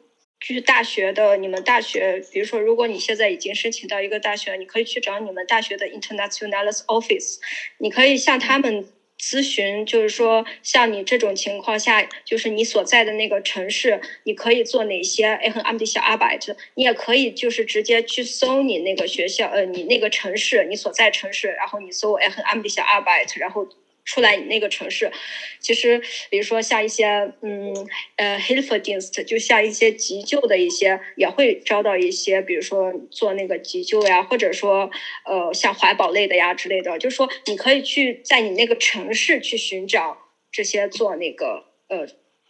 [0.46, 7.38] 就是大学的，你们大学，比如说，如果你现在已经申请到一个大学，你可以去找你们大学的 International Office，
[7.78, 8.86] 你可以向他们
[9.18, 23.66] 咨询，就是说像你这种情况下，就是你所在的那个城市，你可以做哪些 A 和 M 的小 arbeit，你也可以就是直接去搜你那个学校，呃，你那个城市，你所在城市，然后你搜 A 和 M 的小 arbeit，然后。
[24.06, 25.12] 出来你那个城市，
[25.60, 27.06] 其实比如说像一些
[27.42, 27.74] 嗯
[28.18, 34.90] 呃 Hilfedienst，就像一些急救的一些，也会招到一些，比如说做那个急救呀，或者说
[35.26, 40.18] 呃像环保类的呀之类的，就是说你可以去在你那个城市去寻找
[40.52, 42.06] 这些做那个呃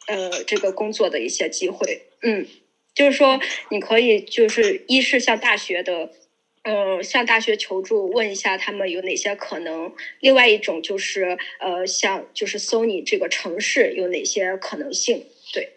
[0.07, 2.47] 呃这个工作的一些机会，嗯，
[2.95, 3.39] 就是说
[3.69, 6.09] 你可以就是一是像大学的。
[6.63, 9.93] 嗯，向大学求助，问一下他们有哪些可能。
[10.21, 15.25] 另外一种就是，呃，像就是搜你这个城市有哪些可能性。
[15.53, 15.73] 对，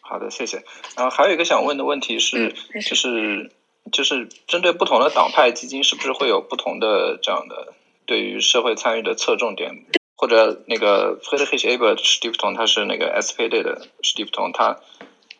[0.00, 0.62] 好的，谢谢。
[0.96, 2.54] 然后还有一个想问的问题是，
[2.88, 3.50] 就是
[3.92, 7.74] 就是针对不同的党派基金，是不是会有不同的这样的
[8.06, 9.84] 对于社会参与的侧重点？
[10.16, 14.80] 或者那个 Friedrich Ebert Stiftung，它是那个 SPD 的 Stiftung，它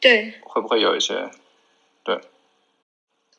[0.01, 1.31] 对会不会有一些
[2.05, 2.21] 对？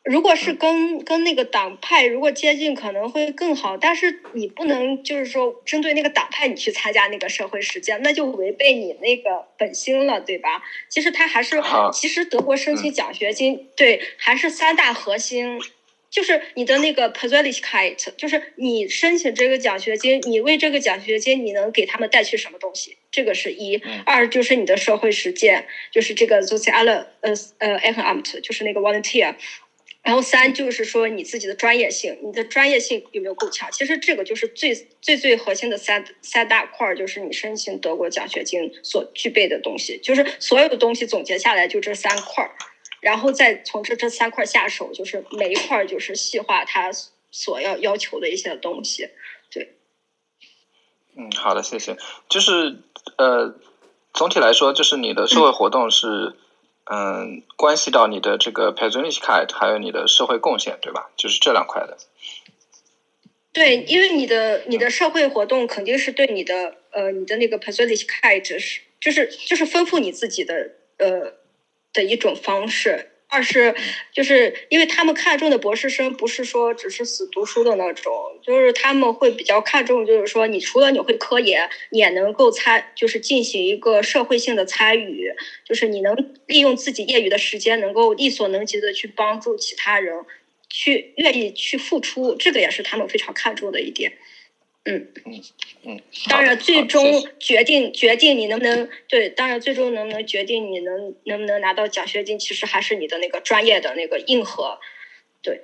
[0.03, 3.77] 如果是跟跟那个党派如果接近，可能会更好。
[3.77, 10.61] 但是你不能就是说针对那个党派你去参加那个社会实践，那就违背你那个本心了，对吧？
[10.89, 11.61] 其实他还是，
[11.93, 15.57] 其实德国申请奖学金，对，还是三大核心，
[16.09, 22.97] 就是你的那个 Persönlichkeit，就是你申请这个奖学金，你为这个奖学金你能给他们带去什么东西？
[23.09, 29.35] 这个是一，二就是你的社会实践，就是这个 Soziale 呃呃 Ehrenamt，就是那个 volunteer。
[30.03, 33.71] 然后三就是说你自己的专业性，你的专业性有没有够强？
[33.71, 42.51] 其实这个就是最最最核心的三三大块儿，就是你申请德国奖学金所具备的东西，就是所有的东西总结下来就这三块儿，
[42.99, 46.91] 然后再从这这三块下手，就是每一块儿就是细化它
[47.31, 49.07] 所要要求的一些东西。
[49.49, 49.77] 对，
[51.15, 51.95] 嗯，好的，谢谢。
[52.27, 52.81] 就是
[53.17, 53.55] 呃，
[54.13, 56.35] 总体来说，就是你的社会活动是。
[56.91, 61.09] 嗯关系到你的这个 p e r s o n a l i t y 还有你的社会贡献，对吧？
[61.15, 61.97] 就是这两块的。
[63.53, 67.93] 对，因为你的你的社会活动肯定是对你的呃你的那个 p e r s o n a l
[68.35, 71.33] i t y 是就是就是丰富你自己的呃
[71.93, 73.12] 的一种方式。
[73.33, 73.73] 二是，
[74.11, 78.13] 就是因为他们看重的博士生不是说只是死读书的那种，
[78.43, 85.31] 就是他们会比较看重，就是说你除了你会科研，也能够参，就是进行一个社会性的参与，
[85.65, 86.15] 就是你能
[86.45, 90.13] 利用自己业余的时间，能够力所能及的去帮助其他人，
[90.69, 94.13] 去愿意去付出，这个也是他们非常看重的一点。
[94.85, 95.07] 嗯。
[95.25, 95.41] 嗯
[95.85, 97.03] 嗯，当然，最终
[97.39, 104.79] 决定决定你能不能对，当然最终能不能决定你能能不能拿到奖学金，其实还是你的那个专业的那个硬核，
[105.41, 105.61] 对，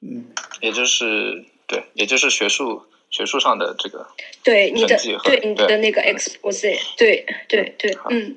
[0.00, 0.26] 嗯，
[0.60, 4.06] 也就是对，也就是学术学术上的这个
[4.44, 8.36] 对你的对你的那个 expose，对对对，嗯，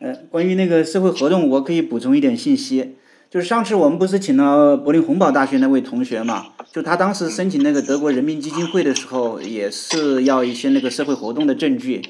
[0.00, 2.96] 嗯，关于那个社会活动，我可以补充一点信息。
[3.28, 6.54] 就是上次我们不是请了柏林洪堡大学那位同学嘛？
[6.76, 12.02] 就他当时申请那个德国人民基金会的时候，也是要一些那个社会活动的证据。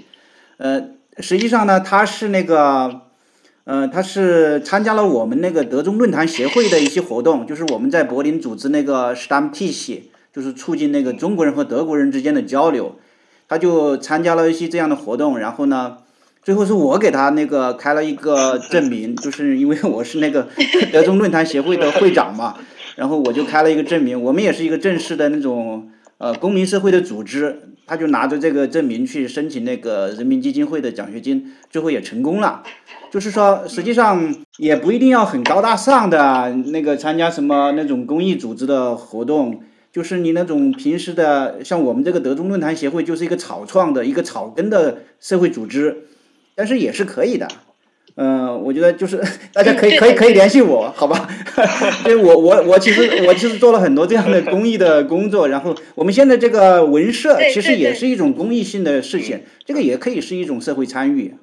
[0.56, 0.88] 呃，
[1.18, 3.02] 实际上呢，他是那个，
[3.62, 10.00] 呃，他是参加了我们那个德中论坛协会的一些活动，就是我们在柏林组织那个 Stammtisch，
[10.34, 12.96] 就是促进那个中国人和德国人之间的交流。
[13.48, 15.98] 他就参加了一些这样的活动，然后呢。
[16.42, 20.46] 最后是我给他那个开了一个证明，就是因为我是那个
[20.92, 22.54] 德中论坛协会的会长嘛，
[22.96, 24.20] 然后我就开了一个证明。
[24.20, 25.88] 我们也是一个正式的那种
[26.18, 32.64] 呃公民社会的组织，他就拿着这个证明去申请那个人民基金会的奖学金，最后也成功了。
[33.10, 39.60] 就是说，实际上也不一定要很高大上的那个参加什么那种公益组织的活动，
[39.92, 46.08] 就是你那种平时的，像我们这个德中论坛协会就是一个草创的一个草根的社会组织。
[46.58, 47.46] 但是也是可以的，
[48.18, 51.28] 嗯，我觉得就是 大家可以可以可以联系我，好吧？
[52.06, 61.34] 因为我我我其实我其实做了很多这样的公益的工作，然后我们现在这个文社其实也是一种公益性的事情，这个也可以是一种社会参与。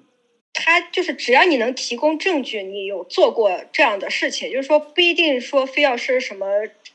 [0.55, 6.47] 他就是只要你能提供证据，你有做过这样的事情，就是说不一定说非要是什么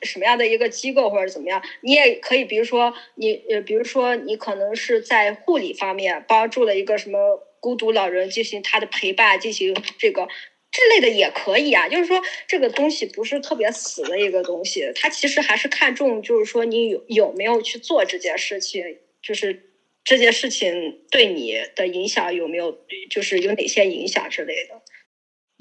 [0.03, 7.45] 什么样的一个机构或者怎么样，你也可以，比如说你呃，比如说你可能是在护理方面帮助了一个什么。
[7.61, 10.27] 孤独老人进行他的陪伴，进行这个
[10.71, 11.89] 之类的也可以啊。
[11.89, 18.83] 就是说，这个东西不是特别死的一个东西，它其实还是看重，就是说你有有没有去做这件事情，
[19.23, 19.71] 就是
[20.05, 22.79] 这件事情对你的影响有没有，
[23.11, 24.83] 就是有哪些影响之类的。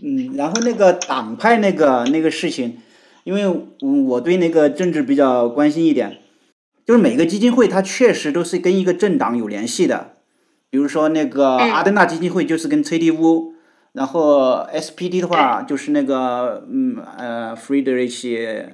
[0.03, 2.81] 嗯，然后那个党派那个那个事情，
[3.23, 3.47] 因为
[4.07, 6.21] 我对那个政治比较关心一点。
[6.85, 10.16] 就是每个基金会它确实都是跟一个政党有联系的，
[10.69, 13.53] 比如说那个阿登纳基金会就是跟崔利乌，
[13.93, 18.65] 然后 SPD 的话就是那个嗯呃 Friedrich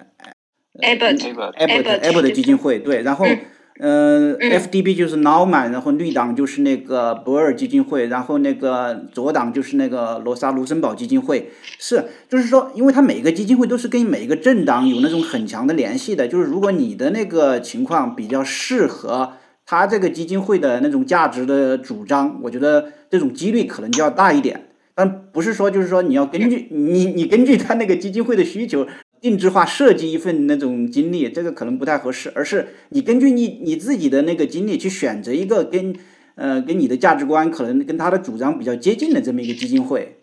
[0.82, 1.20] Abbott
[1.58, 3.26] Abbott Abbott 基金会对，然后。
[3.80, 19.34] 呃，FDB 就是 Naumann，然后绿党就是那个博尔基金会，然后那个左党就是那个罗莎卢森堡基金会，是，就是说，因为它每个基金会都是跟每个政党有那种很强的联系的，就是如果你的那个情况比较适合
[19.80, 28.88] 他这个基金会的那种价值的主张，我觉得这种几率可能就要大一点，但不是说就是说你要根据你你根据他那个基金会的需求。
[29.24, 35.96] 定制化设计一份那种经历，这个可能不太合适，而是你根据你你自己的那个经历去选择一个跟
[36.36, 40.18] 呃跟你的价值观可能跟他的主张比较接近的这么一个基金会。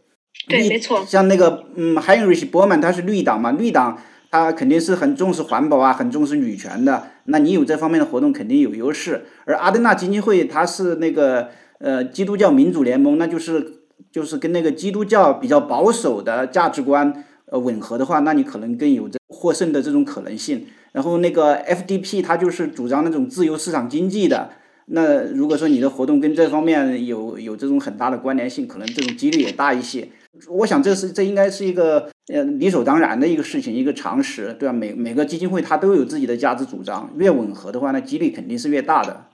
[0.47, 1.03] 对，没错。
[1.07, 3.99] 像那个嗯，Heinrich Bormann 他是绿党嘛，绿党
[4.31, 7.09] 他肯定是很重视环保啊，很重视女权的。
[7.25, 9.27] 那你有这方面的活动肯定有优势。
[9.45, 17.25] 而阿登纳基金会他是那个呃基督教民主联盟，那就是就是跟那个基督教比较保守的价值观。
[17.53, 20.67] 呃，吻合的话，那你可能更有这获胜的这种可能性。
[20.93, 24.51] 然后那个 FDP，它就是主张那种自由市场经济的。
[24.87, 30.09] 那如果说你的活动跟这方面有有这种很大的关联性，可能这种几率也大一些。
[30.49, 34.73] 我想这是这应该是一个呃理所当然的一个事情，一个常识，对吧？
[34.73, 39.27] 每每个基金会它都有自己的价值主张，越吻合的话，那几率肯定是越大的。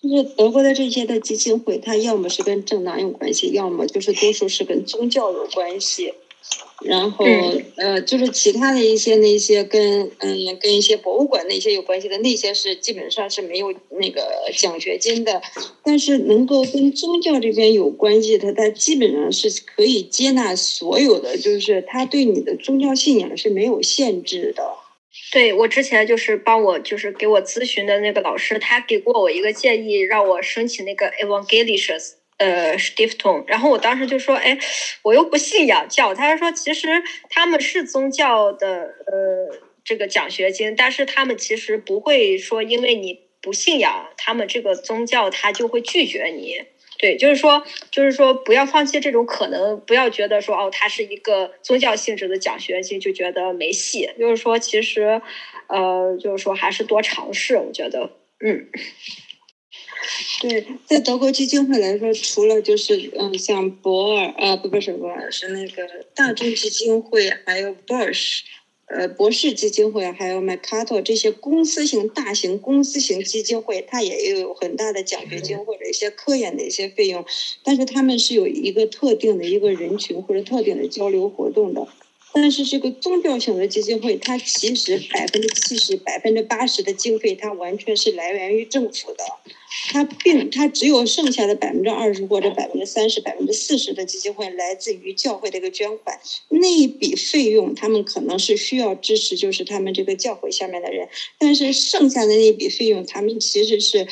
[0.00, 6.12] 就是德国的这些的基金会，它要么是跟政党有关系，要么就是多数是跟宗教有关系。
[6.84, 7.24] 然后，
[7.76, 15.40] 呃，就是其他的一些那些跟嗯跟一些博物馆那些有关系的那些是基本上是没有那个奖学金的，
[15.82, 24.62] 但是能够跟宗教这边有关系的，它基本上是可以接纳所有的，就是他对你的宗教信仰是没有限制的。
[25.32, 32.12] 对我之前就是帮我就是给我咨询的那个老师，他给过我一个建议，让我申请那个 Evangelius。
[32.38, 34.58] 呃，Stiftung，然后我当时就说，哎，
[35.02, 36.14] 我又不信仰教。
[36.14, 46.62] 他说，其实他们是宗教的，呃，这个奖学金，但是他们其实不会说，因为你不信仰他们这个宗教，他就会拒绝你。
[46.98, 54.08] 对，就是说，就是说，不要放弃这种可能，不要觉得说，哦，它是一个宗教性质的奖学金，就觉得没戏。
[54.18, 55.20] 就是说，其实，
[55.68, 57.56] 呃，就是说，还是多尝试。
[57.58, 58.10] 我觉得，
[58.40, 58.66] 嗯。
[60.40, 65.82] 对，在德国基金会来说，除了就是嗯，像博尔啊，不不是博尔，是那个
[66.14, 68.40] 大众基金会，还有 Bosch，
[68.86, 77.24] 呃，博士基金会，还有 Mercator 这些公司型大型公司型基金会，它也有很大的奖学金或者一些科研的一些费用，
[77.64, 81.88] 但是他们是有一个特定的一个人群或者特定的交流活动的。
[82.38, 89.24] 但是这个宗教型的基金会，它其实百分之七十、百分之八十的经费，它完全是来源于政府的。
[89.88, 96.20] 它并它只有剩下的百分之二十或者百分之三十、百分之四十的基金会来自于教会的一个捐款，
[96.50, 101.08] 那一笔费用他们可能是需要支持，就是他们这个教会下面的人。
[101.38, 104.06] 但是剩下的那一笔费用，他们其实是。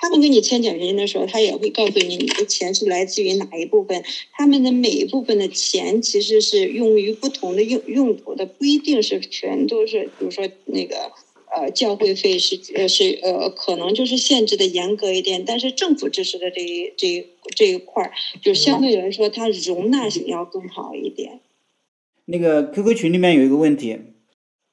[0.00, 4.04] 他们给你签奖学金的时候，他也会告诉你你的钱是来自于哪一部分。
[4.32, 10.04] 他们的每一部分的钱其实是用于不同的用用途的，不一定是全都是。
[10.18, 11.10] 比如说那个
[11.54, 17.26] 呃教会费是呃是呃可能就是限制的严格一点，但是政府支持的这一这一
[17.56, 21.40] 这一块儿，就相对来说它容纳性要更好一点。
[22.26, 23.98] 那个 QQ 群里面有一个问题。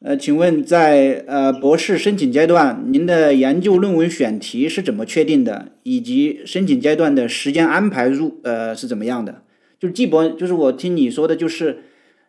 [0.02, 5.72] 呃，请问在呃博士申请阶段，您的研究论文选题是怎么确定的？
[5.84, 9.42] 以及申请阶段的时间安排入呃是怎么样的？
[9.80, 11.80] 就是季博，就是我听你说的，就是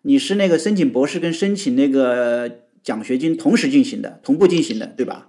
[0.02, 2.50] 你是那个申请博士跟申请那个
[2.82, 5.28] 奖学金同时进行的，同步进行的，对吧？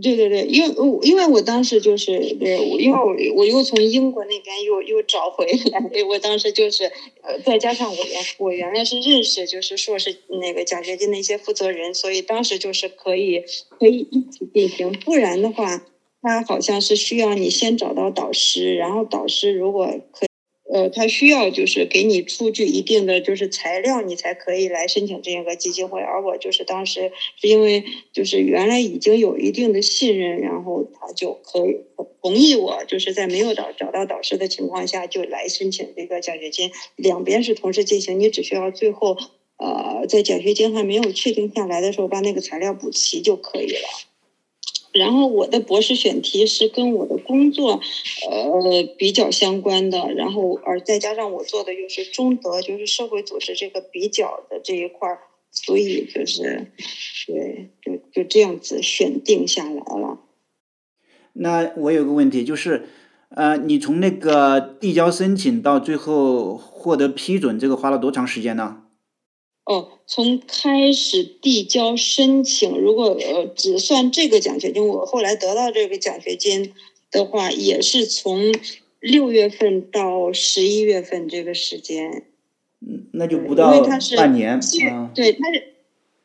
[0.00, 6.84] 对对对，因为因为我当时就是对，因为我我又从英国那边又又找回来，对我当时就是
[7.22, 13.42] 呃，再加上我原我原来是认识就是硕士那个奖学金的一些负责人，所以当时就是可以
[13.78, 15.84] 可以一起进行，不然的话，
[16.22, 20.29] 他好像是需要你先找到导师，然后导师如果可。
[20.72, 26.00] 呃，他需要就是给你出具一定的就是材料，你才可以来申请这样个基金会。
[26.00, 27.10] 而我就是当时
[27.40, 31.76] 是因为就是原来已经有一定的信任，然后他就可以
[32.22, 36.70] 同意我，就是在没有找找到导师的情况下就来申请这个奖学金。
[36.94, 39.16] 两边是同时进行，你只需要最后
[39.56, 44.09] 呃在奖学金还没有确定下来的时候把那个材料补齐就可以了。
[44.92, 47.80] 然后我的博士选题是跟我的工作，
[48.30, 55.18] 呃比较相关的，然后而再加上我做的又是中德，就是社会组织这个比较的这一块儿，
[55.52, 56.72] 所以就是
[57.26, 60.18] 对，就就这样子选定下来了。
[61.34, 62.88] 那我有个问题，就是
[63.28, 68.82] 呃，你从那个递交申请到最后获得批准，这个花了多长时间呢？
[69.70, 76.74] 哦，从开始递交申请，如果呃只算这个奖学金，我后来得到这个奖学金
[77.12, 78.52] 的话，也是从
[78.98, 82.24] 六月份到十一月份这个时间。
[82.80, 83.70] 嗯，那就不因到
[84.16, 84.58] 半年。
[85.14, 85.74] 对，它是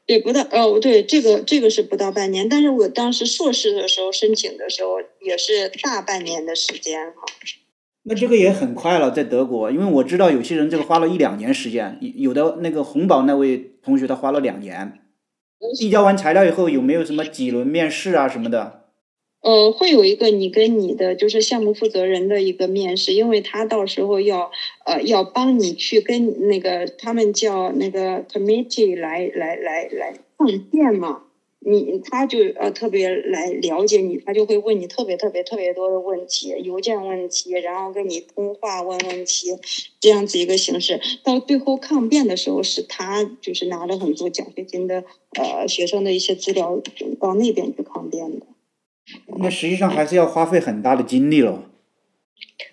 [0.07, 7.21] 对不到哦，对，这个这个是不到半年，但是我当时硕士的时候申请的时候也是大半年的时间哈。
[8.07, 14.99] 那这个也很快了，在德国，因为我知道有些人这个花了一两年时间，有的那个红宝那位同学他花了两年。
[15.79, 18.83] 递交完材料以后，有没有什么几轮面试啊什么的？
[19.41, 24.51] 呃，会有一个你跟你的就是项目负责人的一个面试，因为他到时候要
[24.85, 31.23] 呃要帮你去跟那个他们叫那个 committee 来来来来上线嘛，
[31.67, 39.47] 你他就呃特别来了解你，他就会问你特别特别特别多的问题，邮件问题，然后跟你通话问问题，
[39.99, 41.01] 这样子一个形式。
[41.23, 45.03] 到最后抗辩的时候，是他就是拿了很多奖学金的
[45.39, 46.79] 呃学生的一些资料
[47.19, 48.45] 到那边去抗辩的。
[49.37, 51.71] 那实际上还是要花费很大的精力了。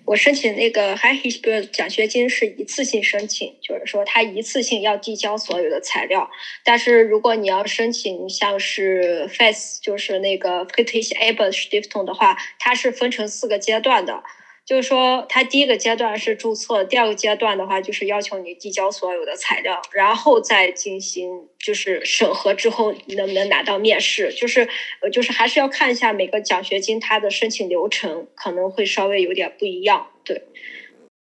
[0.04, 6.28] 我申请那个 High h i s b i r 奖学金是一次性申请，就是说他一次性要递交所有的材料。
[6.64, 11.80] 但是如果你要申请像是 FAS，就是那个 f r i t i s h a b e r s t i
[11.80, 14.22] f t o n 的话，它是分成四个阶段的。
[14.64, 24.68] 就是说，它第一个阶段是注册，第二个阶段的话就是要求你递交所有的材料，然后再进行就是审核之后能不能拿到面试，就是
[25.00, 30.42] 呃就是还是要看一下每个奖学金它的申请流程可能会稍微有点不一样，对。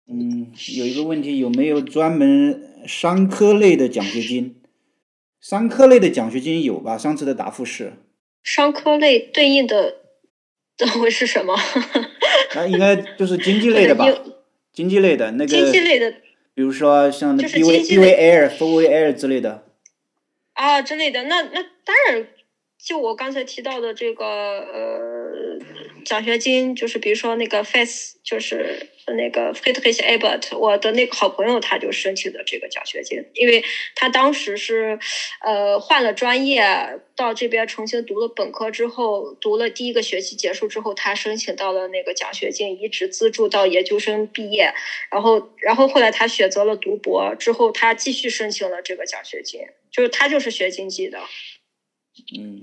[0.08, 4.54] 嗯，有一个问题，有没有专门商科类的奖学金？
[5.40, 6.96] 商科类的奖学金有吧？
[6.96, 7.94] 上次的答复是，
[8.44, 9.96] 商科类对应的
[10.76, 11.56] 这会是什么？
[12.54, 14.06] 那应该就是经济类的吧？
[14.72, 16.10] 经济类的那个，经济类的
[16.54, 19.64] 比如说像那就是 B V 经济 B 类 V Air、F V Air 之类的。
[20.54, 22.26] 啊之类的，那那当然，
[22.82, 25.58] 就我刚才提到的这个呃
[26.04, 34.98] 奖学金，就是比如说那个 FAS，就是那个 Friedrich Ebert，我的那个好朋友他就申请的这个奖学金，因为他当时是
[35.40, 36.64] 呃换了专业，
[37.14, 44.74] 到这边重新读了本科之后，读了第一个学期结束之后，他申请到了那个奖学金，一直资助到研究生毕业，
[45.10, 49.60] 然后然后后来他选择了读博，之后他继续申请了这个奖学金，
[49.92, 51.20] 就是他就是学经济的，
[52.36, 52.60] 嗯，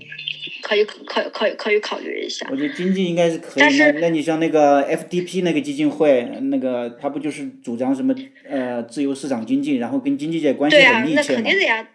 [0.62, 2.56] 可以可可以可以考虑一下我。
[2.56, 3.60] 觉得经济应该是可以。
[3.60, 8.14] 但是那那你像那个 F D P 那个基金会，那个他不就是主张什么
[8.48, 11.22] 呃自由市场经济，然后跟经济界关系对呀、那？
[11.22, 11.88] 肯定的呀。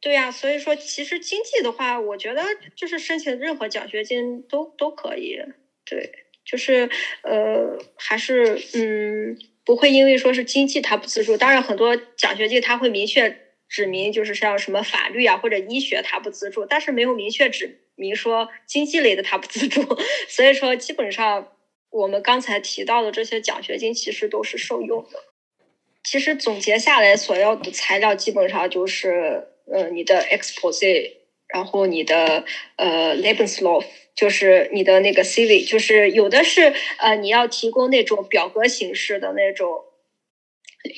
[0.00, 2.42] 对呀、所以说其实经济的话，我觉得
[2.74, 5.38] 就是申请任何奖学金都都可以。
[5.84, 6.12] 对，
[6.44, 6.90] 就是
[7.22, 13.41] 呃，还是嗯，不会因为说是经济它不资助，当然很多奖学金它会明确
[13.72, 19.80] 指明，就是像什么法律啊或者医学它不资助，但是没有明确指明说经济类的它不资助，
[20.28, 21.56] 所以说基本上
[21.88, 25.18] 我们刚才提到的这些奖学金其实都是受用的。
[26.04, 31.12] 其实总结下来，所要的材料基本上就是呃你的 expose，
[31.48, 32.44] 然后你的
[32.76, 39.84] 呃 Lebenslauf，就是你的那个 CV，就是有的是呃你要提供那种表格形式的那种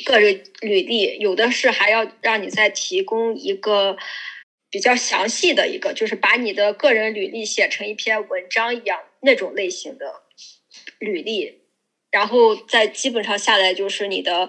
[0.06, 3.96] 个人履历，有的是还要让你再提供一个
[4.70, 10.22] 比较详细的一个，就是把你的个人履历写成一篇文章一样那种类型的
[10.98, 11.60] 履历，
[12.10, 14.48] 然后再基本上下来就是你的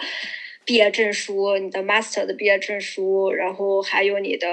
[0.63, 4.47] 毕业证书、你的 master 的毕业证书，然后还有你的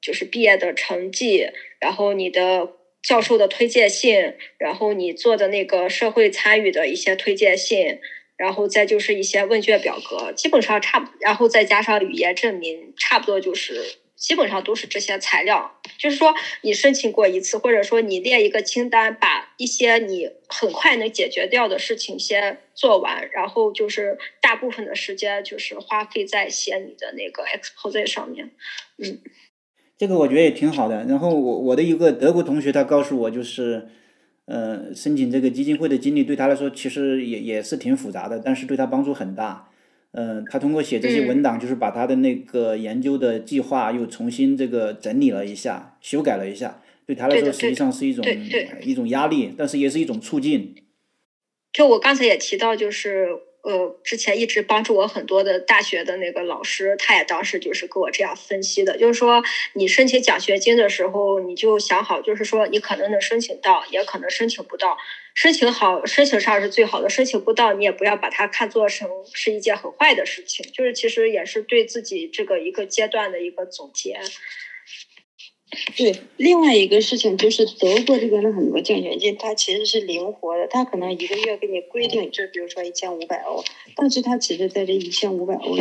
[0.00, 1.48] 就是毕业的成绩，
[1.80, 2.72] 然后你的
[3.02, 8.00] 教授的推荐信，然后你做的那个社会参与的一些推荐信，
[8.36, 13.82] 然后再就是一些问卷表格，基本上差不，然后再加上语言证明，差不多就是
[14.14, 15.80] 基本上都是这些材料。
[15.98, 28.50] 就是说，你申请过一次，或者说你列一个清单，把一些你很快能解决掉的事情先做完，然后就是大部分的时间就是花费在写你的那个 expose 上面。
[29.02, 29.20] 嗯，
[29.96, 31.06] 这个我觉得也挺好的。
[31.08, 33.88] 然后我我的一个德国同学，他告诉我，就是，
[34.46, 39.68] 呃，申请这个基金会的经历对他来说其实也也是挺复杂的，但是对他帮助很大。
[40.12, 46.80] 嗯、他通过写这些嗯文档，就是把他的那个研究的计划又重新这个整理了一下，修改了一下。
[47.04, 48.24] 对他来说，实际上是一种
[48.80, 50.74] 一种压力，但是也是一种促进。
[51.72, 53.28] 就我刚才也提到，就是
[53.66, 59.42] 呃，之前一直帮助我很多的大学的那个老师，他也当时就是给我这样分析的，就是说
[59.72, 64.96] 你申请奖学金的时候，你就想好，就是说你可能能申请到，也可能申请不到。
[65.34, 74.20] 申请好，申请上是最好的；申请不到，你也不要把它看作成是一件很坏的事情，就是其实也是对自己这个一个阶段的一个总结。
[75.96, 83.64] 对，另外一个事情就是德国这边的很多奖学金，它其实是灵活的，它可能一个月给你规定，就比如说一千五百欧，
[83.96, 85.76] 但是它其实在这一千五百欧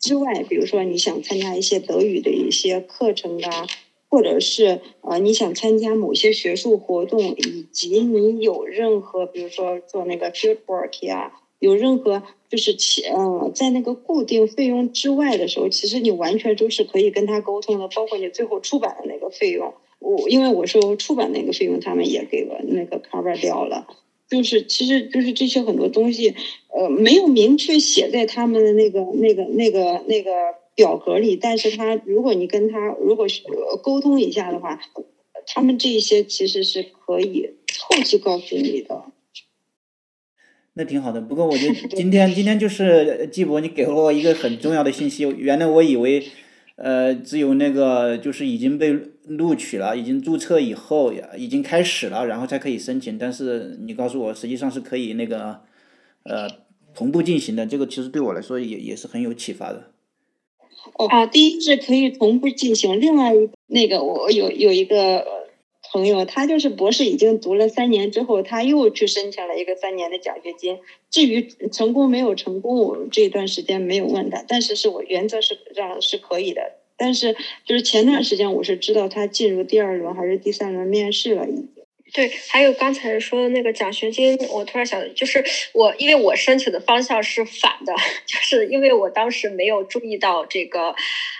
[0.00, 3.66] 之外，比如说你想参加一些德语的一些课程啊，
[4.08, 11.32] 或者是呃你想参加某些学术活动，以及你有任何，比如说做那个 field work 呀。
[11.62, 13.14] 有任何就是钱，
[13.54, 19.72] 在那个固定费用之外的时候，其实你完全都是可以跟他沟通的，包括你最后出版的那个费用。
[20.00, 23.86] 我因为我说出版那个费用，他们也给我那个 cover 掉了。
[24.28, 26.34] 就是其实就是这些很多东西，
[26.74, 30.32] 呃，没有明确写在他们的那个那个那个那个
[30.74, 33.42] 表格里，但是他如果你跟他如果是
[33.84, 34.80] 沟通一下的话，
[35.46, 37.50] 他们这些其实是可以
[37.88, 39.04] 后期告诉你的。
[40.74, 45.28] 那挺好的，不过我觉得 今天今天就是季博，你给了我一个很重要的信息。
[45.36, 46.22] 原来我以为，
[46.76, 48.96] 呃，只有那个就是已经被
[49.26, 53.18] 录取了，已经注册以后，已经开始了，然后才可以申请。
[53.18, 55.60] 但是你告诉我，实际上是可以那个，
[56.22, 56.48] 呃，
[56.94, 57.66] 同步进行的。
[57.66, 59.90] 这个其实对我来说也也是很有启发的。
[60.94, 65.41] 哦，第一是可以同步进行，另外一那个我有有一个。
[65.92, 70.78] 朋友，他就是博士已经读了三年之后，他又去申请了一个三年的奖学金。
[71.10, 76.78] 至于成功没有成功，我这段时间没有问他，但是是我原则是让是可以的。
[76.96, 77.34] 但是
[77.66, 81.68] 就是前段时间我是知道他进入第二轮还是第三轮面试了已经。
[82.14, 87.92] 对，还有刚才说的那个奖学金，我突然想，就是我因为我申请的方向是反的，
[88.26, 90.94] 就是因为我当时没有注意到这个，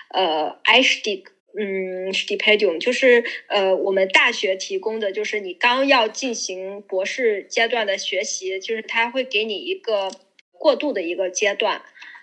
[0.08, 1.24] 呃，ISD。
[1.58, 10.10] 嗯，stipendium 就是呃，我们大学提供的，就是你刚要进行博士阶段的学习，就是他会给你一个
[10.52, 11.82] 过渡的一个阶段。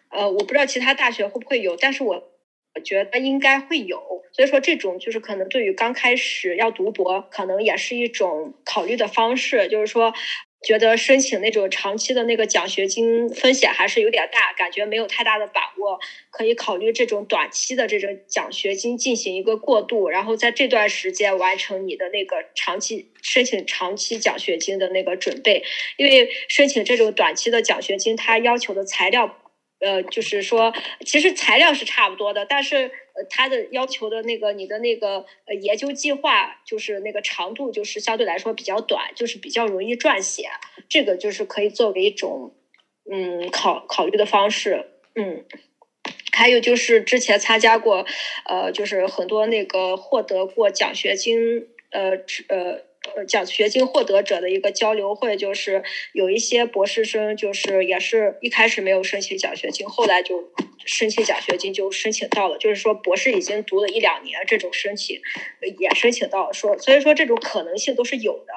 [0.10, 2.16] 呃，我不知道其他大学会不会有，但是我
[2.76, 4.24] 我觉得应该会有。
[4.32, 10.14] 所以说，这种就是可能对于刚开始要读博，可能也是一种考虑的方式，就是说。
[10.62, 16.00] 觉得申请那种长期的那个奖学金风险还是有点大，感觉没有太大的把握，
[16.32, 25.64] 可以考虑这种短期的这种奖学金进行一个过渡，然后在这段时间完成你的那个长期申请长期奖学金的那个准备，
[25.98, 29.38] 因为申请这种短期的奖学金，它要求的材料。
[29.82, 30.74] 呃，就是说，
[31.06, 32.92] 其实材料是差不多的，但是
[33.28, 40.50] 他的要求的那个你的那个呃研究计划，就是那个长度，就是相对来说比较短，就是比较容易撰写。
[40.88, 42.54] 这个就是可以作为一种
[43.12, 44.86] 嗯考考虑的方式。
[45.16, 45.44] 嗯，
[46.32, 48.06] 还有就是之前参加过，
[48.46, 52.12] 呃，就是很多那个获得过奖学金，呃
[52.48, 52.89] 呃。
[53.16, 60.52] 呃，奖学金获得者的一个交流会，就是有一些博士生，就是也是一开始没有申请奖学金，后来就
[60.86, 62.58] 申请奖学金就申请到了。
[62.58, 65.18] 就是说，博士已经读了一两年，这种申请
[65.80, 66.54] 也申请到了。
[66.54, 68.54] 说，所以说这种可能性都是有的。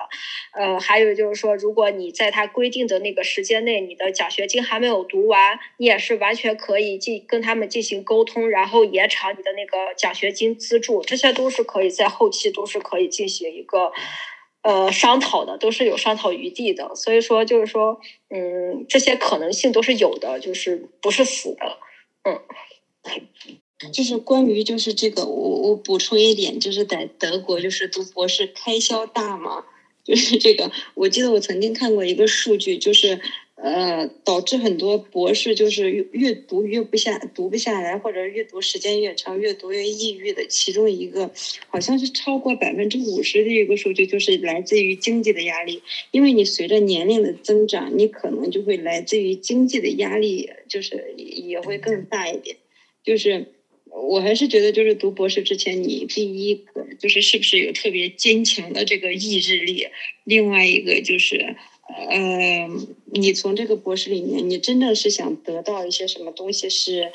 [0.60, 13.92] 呃，还有就是说，如果你在他规定的那个时间内，你的奖学金还没有读完，你也是完全可以进跟他们进行沟通，然后延长你的那个奖学金资助，这些都是可以在后期都是可以进行一个。
[14.62, 18.00] 呃，商讨的都是有商讨余地的，所以说就是说，
[18.30, 21.78] 嗯，这些可能性都是有的，就是不是死的，
[22.24, 22.40] 嗯。
[23.92, 29.64] 就是关于就是这个，我我补充一点，就是在德国就是读博士开销大嘛，
[30.04, 33.20] 就是这个，我记得我曾经看过一个数据，就是。
[33.62, 40.44] 呃，导致很多博士就是越读越不下，读不下来，或者阅读时间越长，越读越抑郁的。
[40.48, 41.30] 其中一个
[41.68, 45.80] 好像是超过百分之五十的一个数据，就是来自于经济的压力。
[46.10, 52.56] 因为你随着年龄的增长，你可能就会来自于经济的压力，就是也会更大一点。
[53.04, 53.46] 就是
[53.86, 59.86] 我还是觉得，就是读博士之前，你第一个就是是不是有特别坚强的这个意志力，
[60.24, 61.54] 另外一个就是。
[61.94, 62.68] 呃，
[63.12, 66.70] 你从这个博士里面，你真的是想得到一些什么东西？
[66.70, 67.12] 是，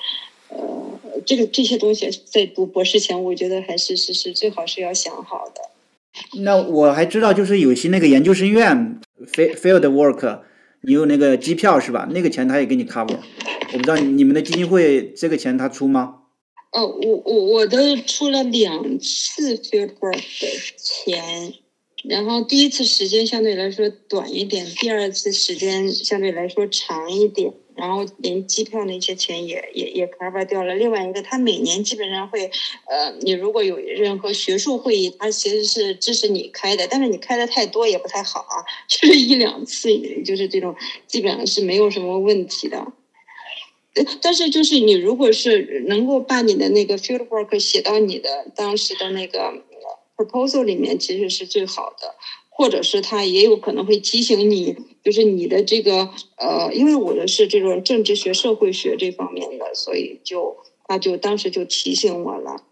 [0.49, 5.61] 呃，这个这些东西在读博士前，我觉得还是是是最好是要想好的。
[6.41, 8.99] 那我还知道，就是有些那个研究生院
[9.33, 10.41] ，field work，
[10.81, 12.07] 你有那个机票是吧？
[12.11, 13.17] 那个钱他也给你 cover。
[13.73, 16.19] 我不知道你们的基金会这个钱他出吗？
[16.71, 20.47] 哦，我我我都出了两次 field work 的
[20.77, 21.53] 钱。
[22.09, 27.53] 然后第一次时间相对来说短一点，第二次时间相对来说长一点。
[27.75, 30.73] 然后连机票那些钱也也也 cover 掉了。
[30.73, 32.49] 另外一个，他每年基本上会，
[32.89, 39.89] 呃，你如果有任何学术会议，他其实是支持你开的，但是你开的太多也不太好啊，就是一两次，
[40.25, 42.93] 就是这种基本上是没有什么问题的。
[44.19, 49.53] 但是就是你如果是能够把你的那个 field work 写到你的当时的那个
[50.17, 52.15] proposal 里面，其实是最好的。
[52.49, 60.57] 或者是他也有可能会提醒你，就是你的这个呃，因为我的是这种政治学、社会学这方面的，所以就
[60.87, 62.63] 他就当时就提醒我了。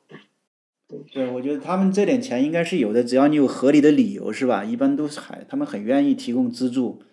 [1.13, 4.65] 对，我觉得他们这点钱应该是有的，只要你有合理的理由，是吧？
[4.65, 7.03] 一般都是还他们很愿意提供资助。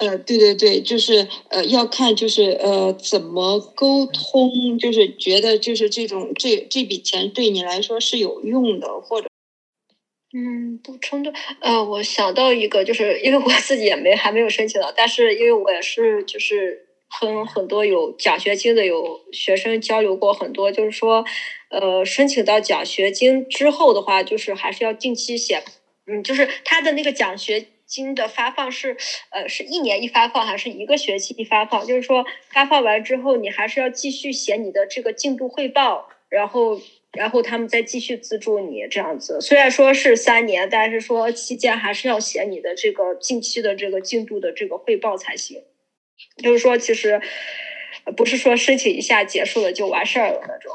[0.00, 9.27] 呃，对对对，就是呃，要看就是呃怎么沟通，就是觉得就是这种这这笔钱对你来说是有用的，或者。
[10.34, 21.24] 嗯，补充的，呃，我想到一个，就是因为我自己也没还没有申请到，但是因为我也是就是和很多有奖学金的有学生交流过很多，就是说，
[21.70, 25.62] 呃，申请到奖学金之后的话，就是还是要定期写，
[26.06, 28.98] 嗯，就是他的那个奖学金的发放是，
[29.30, 31.86] 呃，是一年一发放还是一个学期一发放？
[31.86, 36.80] 就是说发放完之后，你还是要继续写你的这个进度汇报，然后。
[37.12, 45.64] 然后他们再继续资助你这样子，虽然说是三年，但是说期间还是要写你的这个近期的这个进度的这个汇报才行。
[46.36, 47.20] 就是说，其实
[48.14, 50.70] 不是说申请一下结束了就完事儿了那种。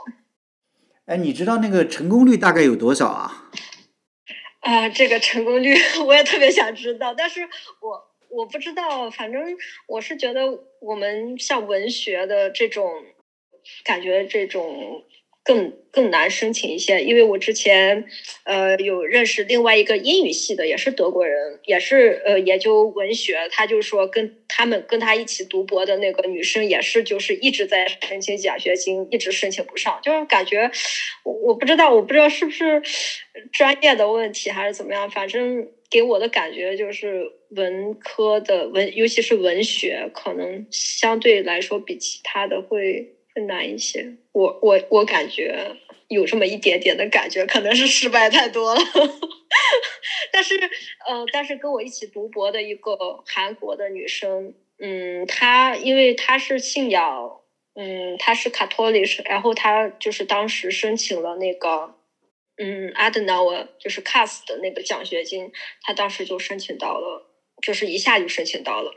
[1.06, 3.52] 哎，你知道那个成功率大概有多少啊？
[4.62, 5.76] 啊，这个成功率
[6.08, 7.42] 我也特别想知道，但是
[7.80, 9.56] 我我不知道，反正
[9.88, 10.42] 我是觉得
[10.82, 12.92] 我们像文学的这种
[13.86, 15.04] 感觉，这种。
[15.44, 18.04] 更更难申请一些，因为我之前，
[18.44, 30.72] 呃，有认识另外一个英语系的，也是德国人，也是呃研究文学，他就说跟他们跟他一起读博的那个女生也是，就是一直在申请奖学金，一直申请不上，就是感觉
[31.24, 32.82] 我我不知道，我不知道是不是
[33.52, 43.10] 专业的问题还是怎么样，反正给我的感觉就是文科的文，尤其是文学，可能相对来说比其他的会。
[43.34, 45.76] 更难一些，我我我感觉
[46.08, 48.82] 有这么一点点的感觉，可能是失败太多了。
[50.32, 50.56] 但是，
[51.08, 57.42] 呃，但是跟我一起读博的一个韩国的女生，嗯，她因为她是信仰，
[57.76, 61.96] 嗯，她是 Catholic，然后她就是当时申请了那个，
[62.58, 67.30] 嗯，Adenauer 就是 CAS 的那个奖学金，她当时就申请到了，
[67.62, 68.94] 就是一下就申请到了。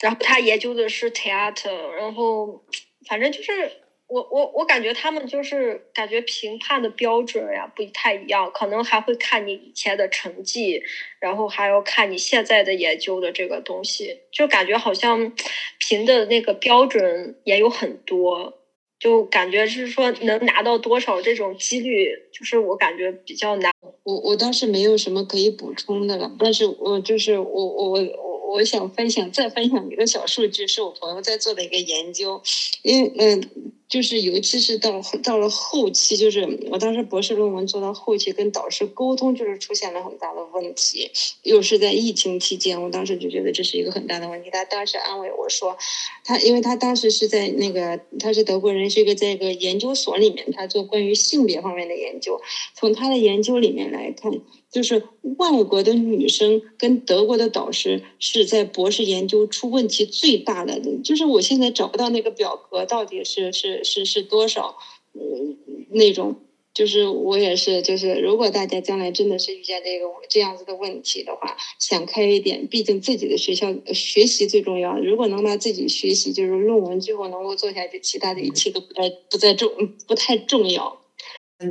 [0.00, 2.64] 然后她研究的是 theater，然后。
[3.06, 3.70] 反正就是
[4.06, 10.82] 我我我感觉他们就是感觉评判的标准呀不太一样，可能还会看你以前的成绩，
[11.20, 15.32] 然后还要看你现在的研究的这个东西，就感觉好像
[15.78, 18.58] 评的那个标准也有很多，
[18.98, 23.72] 就感觉是说能拿到多少这种几率，就是我感觉比较难。
[24.02, 28.29] 我我倒是没有什么可以补充的了，但是我就是我我我。
[28.52, 32.42] 我想分享再分享一个小数据，是我朋友在做的一个研究，
[32.82, 33.72] 因为嗯。
[33.90, 41.10] 就是尤其是到到了后期，就是我当时博士论文做到后期，跟导师沟通就是出现了很大的问题，
[41.42, 44.48] 又是在疫情期间，我当时就觉得这是一个很大的问题。
[44.50, 45.76] 他当时安慰我说，
[46.24, 52.40] 他因为他当时是在那个他是德国人，是一个在一个研究所里面，他做关于性别方面的研究，
[52.76, 54.32] 从他的研究里面来看。
[54.70, 55.02] 就是
[55.36, 64.76] 外国的女生跟德国的导师是在博士研究出问题最大的，就是我现在找不到那个表格到底是是是是多少，
[65.14, 65.56] 嗯，
[65.90, 66.36] 那种
[66.72, 74.98] 就是我也是，就是如果大家将来真的是遇见这个这样子的问题的话，想开一点，毕竟自己的学校学习最重要。
[74.98, 79.68] 如果能把自己学习就是论文最后能够做下去，其他的一切都不太不再重
[80.06, 81.00] 不太重要。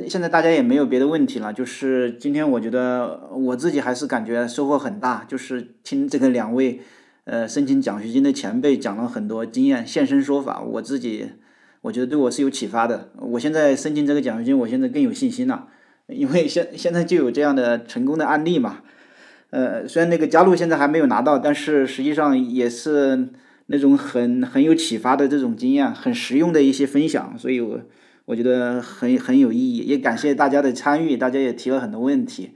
[0.07, 6.81] 现在大家也没有别的问题了，就是今天我觉得我自己还是感觉收获很大，就是听这个两位，
[7.23, 11.29] 呃，申请奖学金的前辈讲了很多经验，现身说法，我自己
[11.81, 13.09] 我觉得对我是有启发的。
[13.17, 15.67] 我现在申请这个奖学金，我现在更有信心了，
[16.07, 18.79] 因为现现在就有这样的成功的案例嘛。
[19.49, 23.29] 呃，虽然那个加入现在还没有拿到，但是实际上也是
[23.67, 27.79] 那种很很有启发的这种经验，很实用的一些分享，所以我。
[28.25, 32.51] 我觉得很很有意义，也感谢大家的参与，大家也提了很多问题。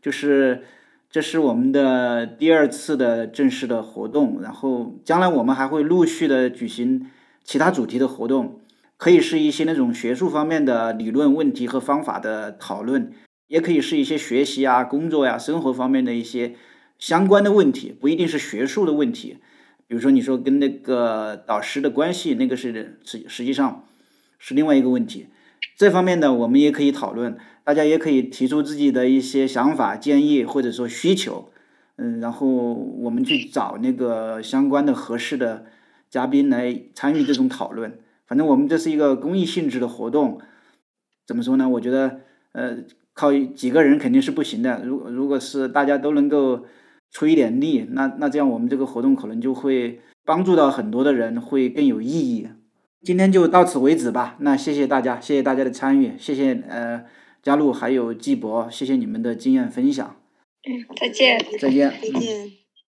[0.00, 0.62] 就是
[1.10, 7.10] 这是我们的第二次的正式的活动，然后将来我们还会陆续的举行
[7.42, 8.60] 其他主题的活动，
[8.96, 13.12] 可以是一些那种学术方面的理论问题和方法的讨论，
[13.48, 16.54] 也可以是一些学习啊、工作呀、生活方面的一些
[16.98, 19.38] 相关的问题，不一定是学术的问题。
[19.86, 23.84] 比如说你说跟那个导师的关系，那个是实实际上
[24.38, 25.26] 是另外一个问题。
[25.76, 31.50] 这方面呢，我们也可以讨论，大家也可以提出自己的一些想法、建议或者说需求，
[31.96, 35.66] 嗯，然后我们去找那个相关的合适的
[36.08, 37.98] 嘉宾来参与这种讨论。
[38.26, 40.40] 反正我们这是一个公益性质的活动，
[41.26, 41.68] 怎么说呢？
[41.68, 42.20] 我觉得，
[42.52, 42.78] 呃，
[43.12, 44.84] 靠几个人肯定是不行的。
[44.84, 46.64] 如如果是大家都能够
[47.10, 52.48] 出一点力，那那这样我们这个活动可能就会帮助到很多的人，会更有意义。
[53.02, 54.36] 今天就到此为止吧。
[54.40, 57.04] 那谢谢大家，谢谢大家的参与，谢谢呃
[57.42, 60.16] 佳璐还有季博，谢谢你们的经验分享。
[60.64, 61.38] 嗯，再见。
[61.60, 61.90] 再见。
[61.90, 62.55] 再见。